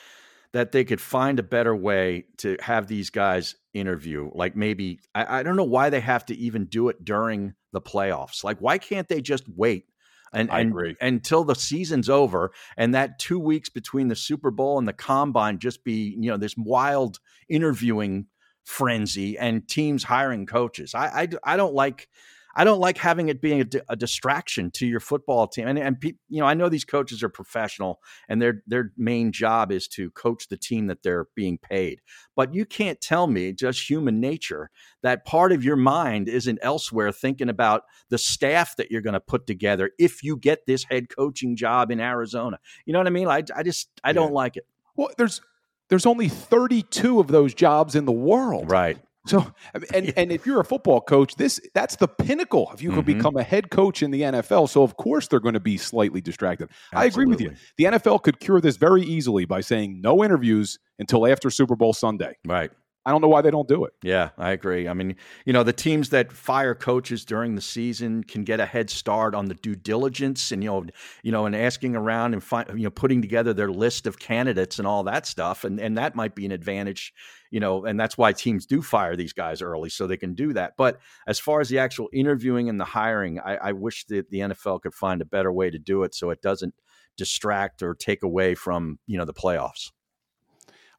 that 0.55 0.71
they 0.71 0.85
could 0.85 1.01
find 1.01 1.37
a 1.37 1.43
better 1.43 1.75
way 1.75 2.23
to 2.37 2.55
have 2.61 2.87
these 2.87 3.09
guys 3.09 3.55
interview. 3.73 4.31
Like 4.33 4.55
maybe 4.55 5.01
I, 5.13 5.39
I 5.39 5.43
don't 5.43 5.57
know 5.57 5.65
why 5.65 5.89
they 5.89 5.99
have 5.99 6.25
to 6.27 6.37
even 6.37 6.63
do 6.63 6.87
it 6.87 7.03
during 7.03 7.55
the 7.73 7.81
playoffs. 7.81 8.41
Like 8.41 8.59
why 8.59 8.77
can't 8.77 9.09
they 9.09 9.19
just 9.19 9.43
wait 9.53 9.87
and, 10.31 10.49
I 10.49 10.61
and 10.61 10.95
until 11.01 11.43
the 11.43 11.55
season's 11.55 12.09
over 12.09 12.53
and 12.77 12.95
that 12.95 13.19
two 13.19 13.37
weeks 13.37 13.67
between 13.67 14.07
the 14.07 14.15
Super 14.15 14.49
Bowl 14.49 14.79
and 14.79 14.87
the 14.87 14.93
combine 14.93 15.59
just 15.59 15.83
be, 15.83 16.15
you 16.17 16.31
know, 16.31 16.37
this 16.37 16.55
wild 16.55 17.19
interviewing 17.49 18.27
frenzy 18.63 19.37
and 19.37 19.67
teams 19.67 20.05
hiring 20.05 20.45
coaches. 20.45 20.95
I, 20.95 21.07
I, 21.07 21.27
I 21.43 21.57
don't 21.57 21.73
like 21.73 22.07
I 22.55 22.63
don't 22.63 22.79
like 22.79 22.97
having 22.97 23.29
it 23.29 23.41
being 23.41 23.61
a, 23.61 23.65
di- 23.65 23.81
a 23.89 23.95
distraction 23.95 24.71
to 24.71 24.87
your 24.87 24.99
football 24.99 25.47
team. 25.47 25.67
And 25.67 25.77
and 25.77 25.99
pe- 25.99 26.13
you 26.29 26.39
know, 26.39 26.45
I 26.45 26.53
know 26.53 26.69
these 26.69 26.85
coaches 26.85 27.21
are 27.23 27.29
professional, 27.29 27.99
and 28.29 28.41
their 28.41 28.63
their 28.65 28.91
main 28.97 29.31
job 29.31 29.71
is 29.71 29.87
to 29.89 30.11
coach 30.11 30.47
the 30.47 30.57
team 30.57 30.87
that 30.87 31.03
they're 31.03 31.27
being 31.35 31.57
paid. 31.57 32.01
But 32.35 32.53
you 32.53 32.65
can't 32.65 33.01
tell 33.01 33.27
me, 33.27 33.51
just 33.51 33.89
human 33.89 34.19
nature, 34.19 34.69
that 35.03 35.25
part 35.25 35.51
of 35.51 35.63
your 35.63 35.75
mind 35.75 36.29
isn't 36.29 36.59
elsewhere, 36.61 37.11
thinking 37.11 37.49
about 37.49 37.83
the 38.09 38.17
staff 38.17 38.75
that 38.77 38.91
you're 38.91 39.01
going 39.01 39.13
to 39.13 39.19
put 39.19 39.47
together 39.47 39.91
if 39.99 40.23
you 40.23 40.37
get 40.37 40.65
this 40.65 40.83
head 40.85 41.07
coaching 41.15 41.55
job 41.55 41.91
in 41.91 41.99
Arizona. 41.99 42.59
You 42.85 42.93
know 42.93 42.99
what 42.99 43.07
I 43.07 43.11
mean? 43.11 43.27
I 43.27 43.43
I 43.55 43.63
just 43.63 43.89
I 44.03 44.13
don't 44.13 44.33
like 44.33 44.57
it. 44.57 44.65
Well, 44.95 45.09
there's 45.17 45.41
there's 45.89 46.05
only 46.05 46.29
32 46.29 47.19
of 47.19 47.27
those 47.27 47.53
jobs 47.53 47.95
in 47.95 48.05
the 48.05 48.11
world. 48.11 48.69
Right. 48.69 48.97
So, 49.25 49.45
and 49.93 50.13
and 50.17 50.31
if 50.31 50.45
you're 50.45 50.59
a 50.59 50.65
football 50.65 51.01
coach, 51.01 51.35
this 51.35 51.59
that's 51.73 51.95
the 51.95 52.07
pinnacle. 52.07 52.69
If 52.73 52.81
you 52.81 52.91
could 52.91 53.03
Mhm. 53.05 53.17
become 53.17 53.37
a 53.37 53.43
head 53.43 53.69
coach 53.71 54.03
in 54.03 54.11
the 54.11 54.21
NFL, 54.21 54.67
so 54.69 54.83
of 54.83 54.97
course 54.97 55.27
they're 55.27 55.39
going 55.39 55.53
to 55.53 55.59
be 55.59 55.77
slightly 55.77 56.21
distracted. 56.21 56.69
I 56.93 57.05
agree 57.05 57.25
with 57.25 57.41
you. 57.41 57.51
The 57.77 57.85
NFL 57.85 58.19
could 58.23 58.39
cure 58.39 58.61
this 58.61 58.77
very 58.77 59.03
easily 59.03 59.45
by 59.45 59.61
saying 59.61 60.01
no 60.01 60.23
interviews 60.23 60.79
until 60.99 61.27
after 61.27 61.49
Super 61.49 61.75
Bowl 61.75 61.93
Sunday. 61.93 62.35
Right. 62.45 62.71
I 63.07 63.11
don't 63.11 63.21
know 63.21 63.27
why 63.27 63.43
they 63.43 63.51
don't 63.51 63.67
do 63.67 63.85
it. 63.85 63.93
Yeah, 64.01 64.31
I 64.35 64.49
agree. 64.49 64.87
I 64.87 64.93
mean, 64.95 65.15
you 65.45 65.53
know, 65.53 65.61
the 65.61 65.71
teams 65.73 66.09
that 66.09 66.31
fire 66.31 66.73
coaches 66.73 67.23
during 67.23 67.53
the 67.53 67.61
season 67.61 68.23
can 68.23 68.43
get 68.43 68.59
a 68.59 68.65
head 68.65 68.89
start 68.89 69.35
on 69.35 69.45
the 69.45 69.53
due 69.53 69.75
diligence 69.75 70.51
and 70.51 70.63
you 70.63 70.71
know, 70.71 70.85
you 71.21 71.31
know, 71.31 71.45
and 71.45 71.55
asking 71.55 71.95
around 71.95 72.33
and 72.33 72.43
find, 72.43 72.67
you 72.69 72.85
know, 72.85 72.89
putting 72.89 73.21
together 73.21 73.53
their 73.53 73.69
list 73.69 74.07
of 74.07 74.17
candidates 74.17 74.79
and 74.79 74.87
all 74.87 75.03
that 75.03 75.27
stuff, 75.27 75.63
and 75.63 75.79
and 75.79 75.95
that 75.99 76.15
might 76.15 76.33
be 76.33 76.47
an 76.47 76.51
advantage, 76.51 77.13
you 77.55 77.61
know, 77.61 77.85
and 77.85 77.97
that's 77.97 78.17
why 78.17 78.33
teams 78.33 78.65
do 78.65 78.81
fire 78.81 79.15
these 79.15 79.31
guys 79.31 79.61
early 79.61 79.89
so 79.89 80.07
they 80.07 80.17
can 80.17 80.33
do 80.33 80.51
that. 80.51 80.73
But 80.75 80.99
as 81.25 81.39
far 81.39 81.61
as 81.61 81.69
the 81.69 81.79
actual 81.79 82.09
interviewing 82.11 82.67
and 82.67 82.77
the 82.77 82.83
hiring, 82.83 83.39
I, 83.39 83.55
I 83.55 83.71
wish 83.71 84.03
that 84.07 84.29
the 84.29 84.39
NFL 84.39 84.81
could 84.81 84.93
find 84.93 85.21
a 85.21 85.25
better 85.25 85.53
way 85.53 85.69
to 85.69 85.79
do 85.79 86.03
it 86.03 86.13
so 86.13 86.31
it 86.31 86.41
doesn't 86.41 86.73
distract 87.15 87.81
or 87.81 87.95
take 87.95 88.23
away 88.23 88.55
from 88.55 88.99
you 89.07 89.17
know 89.17 89.23
the 89.23 89.33
playoffs. 89.33 89.93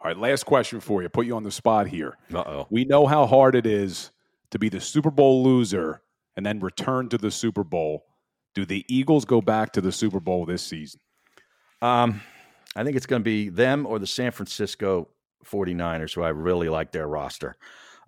All 0.01 0.09
right, 0.09 0.17
last 0.17 0.47
question 0.47 0.81
for 0.81 1.03
you. 1.03 1.11
Put 1.11 1.27
you 1.27 1.37
on 1.37 1.43
the 1.43 1.51
spot 1.51 1.89
here. 1.89 2.17
Uh 2.33 2.39
oh. 2.39 2.67
We 2.71 2.87
know 2.87 3.07
how 3.07 3.27
hard 3.27 3.55
it 3.55 3.67
is 3.67 4.11
to 4.51 4.59
be 4.59 4.71
the 4.71 4.81
Super 4.81 5.11
Bowl 5.11 5.45
loser 5.45 6.01
and 6.39 6.47
then 6.47 6.61
return 6.61 7.11
to 7.11 7.19
the 7.19 7.31
Super 7.31 7.65
Bowl. 7.65 8.07
Do 8.55 8.65
the 8.65 8.83
Eagles 8.89 9.27
go 9.27 9.43
back 9.43 9.75
to 9.75 9.83
the 9.83 9.93
Super 9.93 10.21
Bowl 10.21 10.47
this 10.47 10.63
season? 10.63 11.01
Um, 11.83 12.23
I 12.75 12.83
think 12.83 12.97
it's 12.97 13.05
going 13.05 13.21
to 13.21 13.25
be 13.25 13.51
them 13.51 13.85
or 13.85 13.99
the 13.99 14.07
San 14.07 14.31
Francisco 14.33 15.11
49ers, 15.49 16.15
who 16.15 16.23
I 16.23 16.29
really 16.29 16.69
like 16.69 16.93
their 16.93 17.09
roster. 17.09 17.57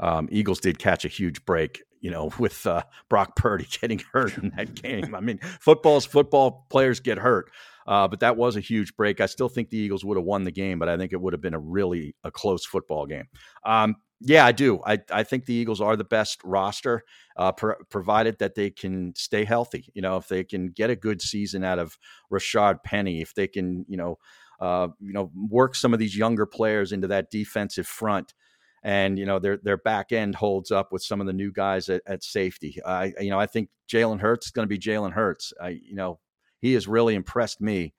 Um, 0.00 0.28
Eagles 0.30 0.60
did 0.60 0.78
catch 0.78 1.04
a 1.04 1.08
huge 1.08 1.44
break, 1.44 1.82
you 2.00 2.10
know, 2.10 2.30
with 2.38 2.66
uh, 2.66 2.82
Brock 3.08 3.36
Purdy 3.36 3.66
getting 3.80 4.02
hurt 4.12 4.36
in 4.38 4.52
that 4.56 4.74
game. 4.74 5.14
I 5.14 5.20
mean, 5.20 5.38
football's 5.60 6.06
football 6.06 6.66
players 6.70 7.00
get 7.00 7.18
hurt, 7.18 7.50
uh, 7.86 8.08
but 8.08 8.20
that 8.20 8.36
was 8.36 8.56
a 8.56 8.60
huge 8.60 8.96
break. 8.96 9.20
I 9.20 9.26
still 9.26 9.48
think 9.48 9.70
the 9.70 9.78
Eagles 9.78 10.04
would 10.04 10.16
have 10.16 10.26
won 10.26 10.44
the 10.44 10.52
game, 10.52 10.78
but 10.78 10.88
I 10.88 10.96
think 10.96 11.12
it 11.12 11.20
would 11.20 11.32
have 11.32 11.42
been 11.42 11.54
a 11.54 11.58
really 11.58 12.14
a 12.24 12.30
close 12.30 12.64
football 12.64 13.06
game. 13.06 13.28
Um, 13.64 13.96
yeah, 14.20 14.44
I 14.44 14.52
do. 14.52 14.80
I, 14.84 14.98
I 15.12 15.22
think 15.22 15.46
the 15.46 15.54
Eagles 15.54 15.80
are 15.80 15.96
the 15.96 16.04
best 16.04 16.42
roster, 16.42 17.04
uh, 17.36 17.52
pro- 17.52 17.76
provided 17.88 18.38
that 18.40 18.56
they 18.56 18.70
can 18.70 19.14
stay 19.14 19.44
healthy. 19.44 19.90
You 19.94 20.02
know, 20.02 20.16
if 20.16 20.26
they 20.26 20.42
can 20.42 20.70
get 20.70 20.90
a 20.90 20.96
good 20.96 21.22
season 21.22 21.62
out 21.62 21.78
of 21.78 21.96
Rashaad 22.32 22.82
Penny, 22.82 23.20
if 23.20 23.34
they 23.34 23.46
can, 23.46 23.84
you 23.88 23.96
know, 23.96 24.18
uh, 24.60 24.88
you 25.00 25.12
know, 25.12 25.30
work 25.48 25.74
some 25.74 25.92
of 25.92 25.98
these 25.98 26.16
younger 26.16 26.46
players 26.46 26.92
into 26.92 27.06
that 27.08 27.30
defensive 27.30 27.86
front, 27.86 28.34
and 28.82 29.18
you 29.18 29.26
know 29.26 29.38
their 29.38 29.56
their 29.56 29.76
back 29.76 30.12
end 30.12 30.34
holds 30.34 30.70
up 30.70 30.92
with 30.92 31.02
some 31.02 31.20
of 31.20 31.26
the 31.26 31.32
new 31.32 31.52
guys 31.52 31.88
at, 31.88 32.02
at 32.06 32.24
safety. 32.24 32.78
I 32.84 33.12
you 33.20 33.30
know 33.30 33.38
I 33.38 33.46
think 33.46 33.70
Jalen 33.88 34.20
Hurts 34.20 34.46
is 34.46 34.52
going 34.52 34.68
to 34.68 34.68
be 34.68 34.78
Jalen 34.78 35.12
Hurts. 35.12 35.52
I 35.60 35.70
you 35.70 35.94
know 35.94 36.18
he 36.60 36.74
has 36.74 36.88
really 36.88 37.14
impressed 37.14 37.60
me, 37.60 37.94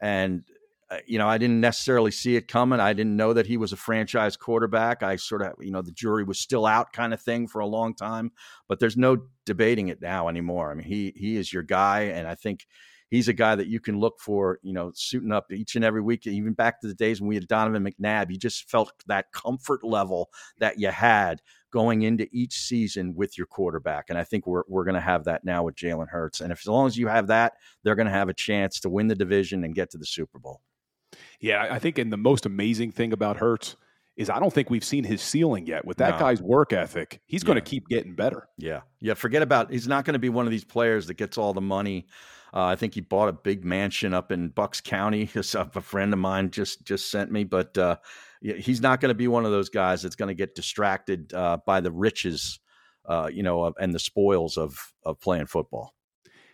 and 0.00 0.44
uh, 0.90 0.98
you 1.06 1.18
know 1.18 1.28
I 1.28 1.38
didn't 1.38 1.60
necessarily 1.60 2.12
see 2.12 2.36
it 2.36 2.46
coming. 2.46 2.78
I 2.78 2.92
didn't 2.92 3.16
know 3.16 3.32
that 3.32 3.46
he 3.46 3.56
was 3.56 3.72
a 3.72 3.76
franchise 3.76 4.36
quarterback. 4.36 5.02
I 5.02 5.16
sort 5.16 5.42
of 5.42 5.54
you 5.60 5.72
know 5.72 5.82
the 5.82 5.92
jury 5.92 6.22
was 6.22 6.38
still 6.38 6.66
out 6.66 6.92
kind 6.92 7.14
of 7.14 7.20
thing 7.20 7.48
for 7.48 7.60
a 7.60 7.66
long 7.66 7.94
time, 7.94 8.30
but 8.68 8.78
there's 8.78 8.96
no 8.96 9.18
debating 9.44 9.88
it 9.88 10.00
now 10.00 10.28
anymore. 10.28 10.70
I 10.70 10.74
mean 10.74 10.86
he 10.86 11.12
he 11.16 11.36
is 11.36 11.52
your 11.52 11.64
guy, 11.64 12.02
and 12.02 12.28
I 12.28 12.36
think 12.36 12.66
he's 13.10 13.28
a 13.28 13.32
guy 13.32 13.54
that 13.54 13.68
you 13.68 13.80
can 13.80 13.98
look 13.98 14.18
for, 14.20 14.58
you 14.62 14.72
know, 14.72 14.90
suiting 14.94 15.32
up 15.32 15.52
each 15.52 15.76
and 15.76 15.84
every 15.84 16.00
week. 16.00 16.26
Even 16.26 16.52
back 16.52 16.80
to 16.80 16.88
the 16.88 16.94
days 16.94 17.20
when 17.20 17.28
we 17.28 17.34
had 17.34 17.48
Donovan 17.48 17.84
McNabb, 17.84 18.30
you 18.30 18.38
just 18.38 18.68
felt 18.68 18.92
that 19.06 19.32
comfort 19.32 19.84
level 19.84 20.30
that 20.58 20.78
you 20.78 20.88
had 20.88 21.40
going 21.72 22.02
into 22.02 22.26
each 22.32 22.54
season 22.54 23.14
with 23.14 23.36
your 23.36 23.46
quarterback. 23.46 24.06
And 24.08 24.18
I 24.18 24.24
think 24.24 24.46
we're, 24.46 24.62
we're 24.68 24.84
going 24.84 24.94
to 24.94 25.00
have 25.00 25.24
that 25.24 25.44
now 25.44 25.62
with 25.64 25.74
Jalen 25.74 26.08
Hurts. 26.08 26.40
And 26.40 26.50
if, 26.50 26.60
as 26.60 26.66
long 26.66 26.86
as 26.86 26.96
you 26.96 27.06
have 27.08 27.26
that, 27.26 27.54
they're 27.82 27.94
going 27.94 28.06
to 28.06 28.12
have 28.12 28.28
a 28.28 28.34
chance 28.34 28.80
to 28.80 28.88
win 28.88 29.08
the 29.08 29.14
division 29.14 29.64
and 29.64 29.74
get 29.74 29.90
to 29.90 29.98
the 29.98 30.06
Super 30.06 30.38
Bowl. 30.38 30.62
Yeah, 31.40 31.66
I 31.70 31.78
think, 31.78 31.98
and 31.98 32.12
the 32.12 32.16
most 32.16 32.46
amazing 32.46 32.92
thing 32.92 33.12
about 33.12 33.36
Hurts 33.36 33.76
is 34.16 34.30
I 34.30 34.38
don't 34.38 34.52
think 34.52 34.70
we've 34.70 34.84
seen 34.84 35.04
his 35.04 35.20
ceiling 35.20 35.66
yet. 35.66 35.84
With 35.84 35.98
that 35.98 36.14
No. 36.14 36.18
guy's 36.18 36.40
work 36.40 36.72
ethic, 36.72 37.20
he's 37.26 37.44
going 37.44 37.56
to 37.56 37.60
keep 37.62 37.86
getting 37.88 38.14
better. 38.14 38.48
Yeah. 38.56 38.80
Yeah. 39.00 39.14
Forget 39.14 39.42
about 39.42 39.70
he's 39.70 39.86
not 39.86 40.06
going 40.06 40.14
to 40.14 40.18
be 40.18 40.30
one 40.30 40.46
of 40.46 40.50
these 40.50 40.64
players 40.64 41.06
that 41.08 41.14
gets 41.14 41.36
all 41.36 41.52
the 41.52 41.60
money. 41.60 42.06
Uh, 42.56 42.64
I 42.64 42.76
think 42.76 42.94
he 42.94 43.02
bought 43.02 43.28
a 43.28 43.34
big 43.34 43.66
mansion 43.66 44.14
up 44.14 44.32
in 44.32 44.48
Bucks 44.48 44.80
County. 44.80 45.28
As 45.36 45.54
a 45.54 45.66
friend 45.66 46.14
of 46.14 46.18
mine 46.18 46.50
just 46.50 46.86
just 46.86 47.10
sent 47.10 47.30
me, 47.30 47.44
but 47.44 47.76
uh, 47.76 47.96
he's 48.40 48.80
not 48.80 49.02
going 49.02 49.10
to 49.10 49.14
be 49.14 49.28
one 49.28 49.44
of 49.44 49.50
those 49.50 49.68
guys 49.68 50.00
that's 50.00 50.16
going 50.16 50.28
to 50.28 50.34
get 50.34 50.54
distracted 50.54 51.34
uh, 51.34 51.58
by 51.66 51.80
the 51.80 51.92
riches, 51.92 52.58
uh, 53.04 53.28
you 53.30 53.42
know, 53.42 53.74
and 53.78 53.94
the 53.94 53.98
spoils 53.98 54.56
of 54.56 54.94
of 55.04 55.20
playing 55.20 55.46
football. 55.46 55.92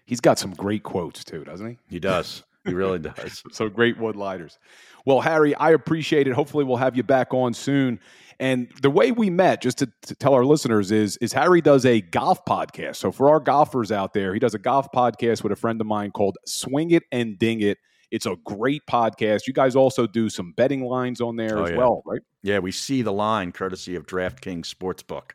He's 0.05 0.21
got 0.21 0.41
some 0.41 0.55
great 0.55 0.83
quotes 0.83 1.23
too, 1.23 1.45
doesn't 1.45 1.69
he? 1.69 1.79
He 1.89 2.01
does. 2.01 2.43
He 2.65 2.75
really 2.75 2.99
does. 2.99 3.45
So 3.53 3.69
great 3.69 3.97
one-liners. 3.97 4.59
Well, 5.07 5.21
Harry, 5.21 5.55
I 5.55 5.71
appreciate 5.71 6.27
it. 6.27 6.33
Hopefully, 6.33 6.65
we'll 6.65 6.79
have 6.79 6.97
you 6.97 7.05
back 7.05 7.33
on 7.33 7.55
soon. 7.55 8.01
And 8.43 8.69
the 8.83 8.91
way 8.91 9.13
we 9.13 9.31
met, 9.31 9.63
just 9.63 9.79
to, 9.79 9.89
to 10.03 10.17
tell 10.17 10.35
our 10.35 10.45
listeners, 10.45 10.91
is 10.91 11.17
is 11.19 11.33
Harry 11.33 11.61
does 11.61 11.87
a 11.87 12.01
golf 12.01 12.45
podcast. 12.45 12.97
So 12.97 13.13
for 13.13 13.29
our 13.29 13.39
golfers 13.39 13.93
out 13.93 14.15
there, 14.15 14.35
he 14.35 14.41
does 14.41 14.53
a 14.53 14.59
golf 14.59 14.89
podcast 14.93 15.45
with 15.45 15.53
a 15.53 15.57
friend 15.57 15.81
of 15.81 15.87
mine 15.87 16.11
called 16.11 16.37
Swing 16.45 16.91
It 16.91 17.05
and 17.13 17.39
Ding 17.39 17.61
It. 17.61 17.79
It's 18.11 18.27
a 18.27 18.35
great 18.45 18.83
podcast. 18.91 19.47
You 19.47 19.53
guys 19.53 19.77
also 19.77 20.09
do 20.09 20.29
some 20.29 20.53
betting 20.57 20.83
lines 20.83 21.21
on 21.21 21.37
there 21.37 21.57
Oh, 21.57 21.65
as 21.65 21.71
yeah. 21.71 21.77
well, 21.77 22.03
right? 22.05 22.21
Yeah, 22.43 22.59
we 22.59 22.73
see 22.73 23.03
the 23.03 23.13
line 23.13 23.53
courtesy 23.53 23.95
of 23.95 24.07
DraftKings 24.07 24.67
Sportsbook. 24.67 25.31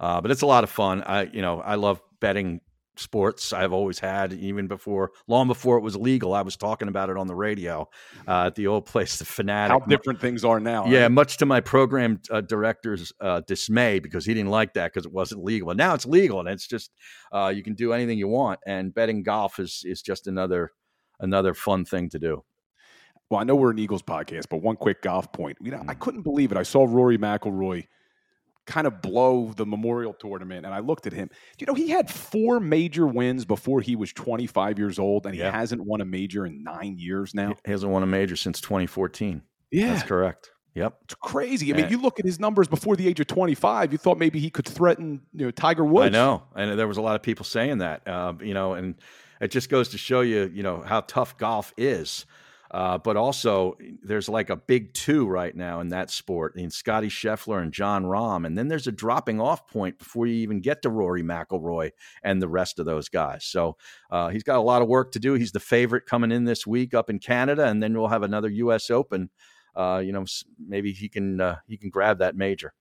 Uh, 0.00 0.22
but 0.22 0.30
it's 0.30 0.42
a 0.42 0.46
lot 0.46 0.64
of 0.64 0.70
fun. 0.70 1.02
I, 1.02 1.24
you 1.24 1.42
know, 1.42 1.60
I 1.60 1.74
love 1.74 2.00
betting 2.18 2.62
sports. 2.98 3.52
I've 3.52 3.72
always 3.72 3.98
had, 3.98 4.32
even 4.32 4.66
before, 4.66 5.12
long 5.26 5.46
before 5.46 5.78
it 5.78 5.82
was 5.82 5.96
legal. 5.96 6.34
I 6.34 6.42
was 6.42 6.56
talking 6.56 6.88
about 6.88 7.10
it 7.10 7.16
on 7.16 7.26
the 7.26 7.34
radio 7.34 7.88
uh, 8.26 8.46
at 8.46 8.54
the 8.54 8.66
old 8.66 8.86
place, 8.86 9.18
the 9.18 9.24
Fanatic. 9.24 9.80
How 9.80 9.86
different 9.86 10.20
things 10.20 10.44
are 10.44 10.60
now. 10.60 10.86
Yeah, 10.86 11.02
right? 11.02 11.10
much 11.10 11.36
to 11.38 11.46
my 11.46 11.60
program 11.60 12.20
uh, 12.30 12.40
director's 12.40 13.12
uh, 13.20 13.42
dismay 13.46 13.98
because 13.98 14.24
he 14.24 14.34
didn't 14.34 14.50
like 14.50 14.74
that 14.74 14.92
because 14.92 15.06
it 15.06 15.12
wasn't 15.12 15.44
legal. 15.44 15.70
And 15.70 15.78
now 15.78 15.94
it's 15.94 16.06
legal, 16.06 16.40
and 16.40 16.48
it's 16.48 16.66
just 16.66 16.90
uh, 17.32 17.52
you 17.54 17.62
can 17.62 17.74
do 17.74 17.92
anything 17.92 18.18
you 18.18 18.28
want. 18.28 18.60
And 18.66 18.94
betting 18.94 19.22
golf 19.22 19.58
is 19.58 19.82
is 19.84 20.02
just 20.02 20.26
another 20.26 20.72
another 21.20 21.54
fun 21.54 21.84
thing 21.84 22.08
to 22.10 22.18
do. 22.18 22.44
Well, 23.30 23.40
I 23.40 23.44
know 23.44 23.56
we're 23.56 23.72
an 23.72 23.78
Eagles 23.78 24.02
podcast, 24.02 24.44
but 24.48 24.62
one 24.62 24.76
quick 24.76 25.02
golf 25.02 25.30
point. 25.32 25.58
You 25.60 25.72
know, 25.72 25.82
I 25.86 25.94
couldn't 25.94 26.22
believe 26.22 26.50
it. 26.50 26.56
I 26.56 26.62
saw 26.62 26.86
Rory 26.88 27.18
McIlroy 27.18 27.86
kind 28.68 28.86
of 28.86 29.02
blow 29.02 29.52
the 29.56 29.66
Memorial 29.66 30.12
Tournament, 30.12 30.64
and 30.64 30.72
I 30.74 30.78
looked 30.78 31.06
at 31.08 31.12
him. 31.12 31.30
You 31.58 31.66
know, 31.66 31.74
he 31.74 31.88
had 31.88 32.08
four 32.10 32.60
major 32.60 33.06
wins 33.06 33.44
before 33.44 33.80
he 33.80 33.96
was 33.96 34.12
25 34.12 34.78
years 34.78 34.98
old, 34.98 35.26
and 35.26 35.34
he 35.34 35.40
Yeah. 35.40 35.50
hasn't 35.50 35.82
won 35.82 36.00
a 36.00 36.04
major 36.04 36.46
in 36.46 36.62
nine 36.62 36.96
years 36.98 37.34
now. 37.34 37.54
He 37.64 37.72
hasn't 37.72 37.90
won 37.90 38.02
a 38.02 38.06
major 38.06 38.36
since 38.36 38.60
2014. 38.60 39.42
Yeah, 39.72 39.94
That's 39.94 40.02
correct. 40.06 40.50
Yep. 40.74 40.96
it's 41.04 41.14
crazy. 41.14 41.72
I 41.72 41.76
mean, 41.76 41.86
Yeah. 41.86 41.90
you 41.92 42.00
look 42.00 42.20
at 42.20 42.26
his 42.26 42.38
numbers 42.38 42.68
before 42.68 42.94
the 42.94 43.08
age 43.08 43.18
of 43.18 43.26
25. 43.26 43.90
You 43.90 43.98
thought 43.98 44.16
maybe 44.18 44.38
he 44.38 44.48
could 44.50 44.66
threaten, 44.66 45.22
you 45.32 45.46
know, 45.46 45.50
Tiger 45.50 45.84
Woods. 45.84 46.14
I 46.14 46.18
know, 46.18 46.44
and 46.54 46.78
there 46.78 46.86
was 46.86 46.98
a 46.98 47.02
lot 47.02 47.16
of 47.16 47.22
people 47.22 47.44
saying 47.44 47.78
that. 47.78 48.06
Uh, 48.06 48.34
you 48.40 48.54
know, 48.54 48.74
and 48.74 48.94
it 49.40 49.50
just 49.50 49.70
goes 49.70 49.88
to 49.88 49.98
show 49.98 50.20
you, 50.20 50.50
you 50.54 50.62
know, 50.62 50.82
how 50.82 51.00
tough 51.00 51.36
golf 51.36 51.72
is. 51.76 52.26
Uh, 52.70 52.98
but 52.98 53.16
also, 53.16 53.76
there's 54.02 54.28
like 54.28 54.50
a 54.50 54.56
big 54.56 54.92
two 54.92 55.26
right 55.26 55.56
now 55.56 55.80
in 55.80 55.88
that 55.88 56.10
sport 56.10 56.56
in 56.56 56.70
Scottie 56.70 57.08
Scheffler 57.08 57.62
and 57.62 57.72
Jon 57.72 58.04
Rahm, 58.04 58.46
and 58.46 58.58
then 58.58 58.68
there's 58.68 58.86
a 58.86 58.92
dropping 58.92 59.40
off 59.40 59.66
point 59.68 59.98
before 59.98 60.26
you 60.26 60.34
even 60.34 60.60
get 60.60 60.82
to 60.82 60.90
Rory 60.90 61.22
McIlroy 61.22 61.92
and 62.22 62.42
the 62.42 62.48
rest 62.48 62.78
of 62.78 62.86
those 62.86 63.08
guys. 63.08 63.44
So 63.44 63.76
uh, 64.10 64.28
he's 64.28 64.42
got 64.42 64.58
a 64.58 64.62
lot 64.62 64.82
of 64.82 64.88
work 64.88 65.12
to 65.12 65.18
do. 65.18 65.34
He's 65.34 65.52
the 65.52 65.60
favorite 65.60 66.04
coming 66.06 66.30
in 66.30 66.44
this 66.44 66.66
week 66.66 66.92
up 66.92 67.08
in 67.08 67.18
Canada, 67.18 67.66
and 67.66 67.82
then 67.82 67.96
we'll 67.96 68.08
have 68.08 68.22
another 68.22 68.50
U.S. 68.50 68.90
Open. 68.90 69.30
Uh, 69.74 70.02
you 70.04 70.12
know, 70.12 70.24
maybe 70.58 70.92
he 70.92 71.08
can 71.08 71.40
uh, 71.40 71.56
he 71.66 71.76
can 71.76 71.88
grab 71.88 72.18
that 72.18 72.36
major. 72.36 72.74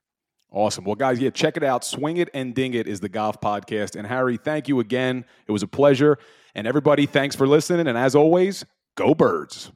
Awesome. 0.52 0.86
Well, 0.86 0.96
guys, 0.96 1.20
yeah, 1.20 1.30
check 1.30 1.58
it 1.58 1.64
out. 1.64 1.84
Swing 1.84 2.18
It 2.18 2.30
and 2.34 2.56
Ding 2.56 2.74
It 2.74 2.88
is 2.88 3.02
the 3.02 3.10
golf 3.10 3.42
podcast. 3.42 3.98
And 3.98 4.08
Harry, 4.08 4.38
thank 4.38 4.70
you 4.70 4.80
again. 4.80 5.26
It 5.46 5.52
was 5.52 5.62
a 5.62 5.68
pleasure. 5.68 6.18
And 6.56 6.66
everybody, 6.66 7.06
thanks 7.06 7.36
for 7.36 7.46
listening. 7.46 7.88
And 7.88 7.98
as 7.98 8.16
always, 8.16 8.64
go 8.98 9.14
birds. 9.16 9.72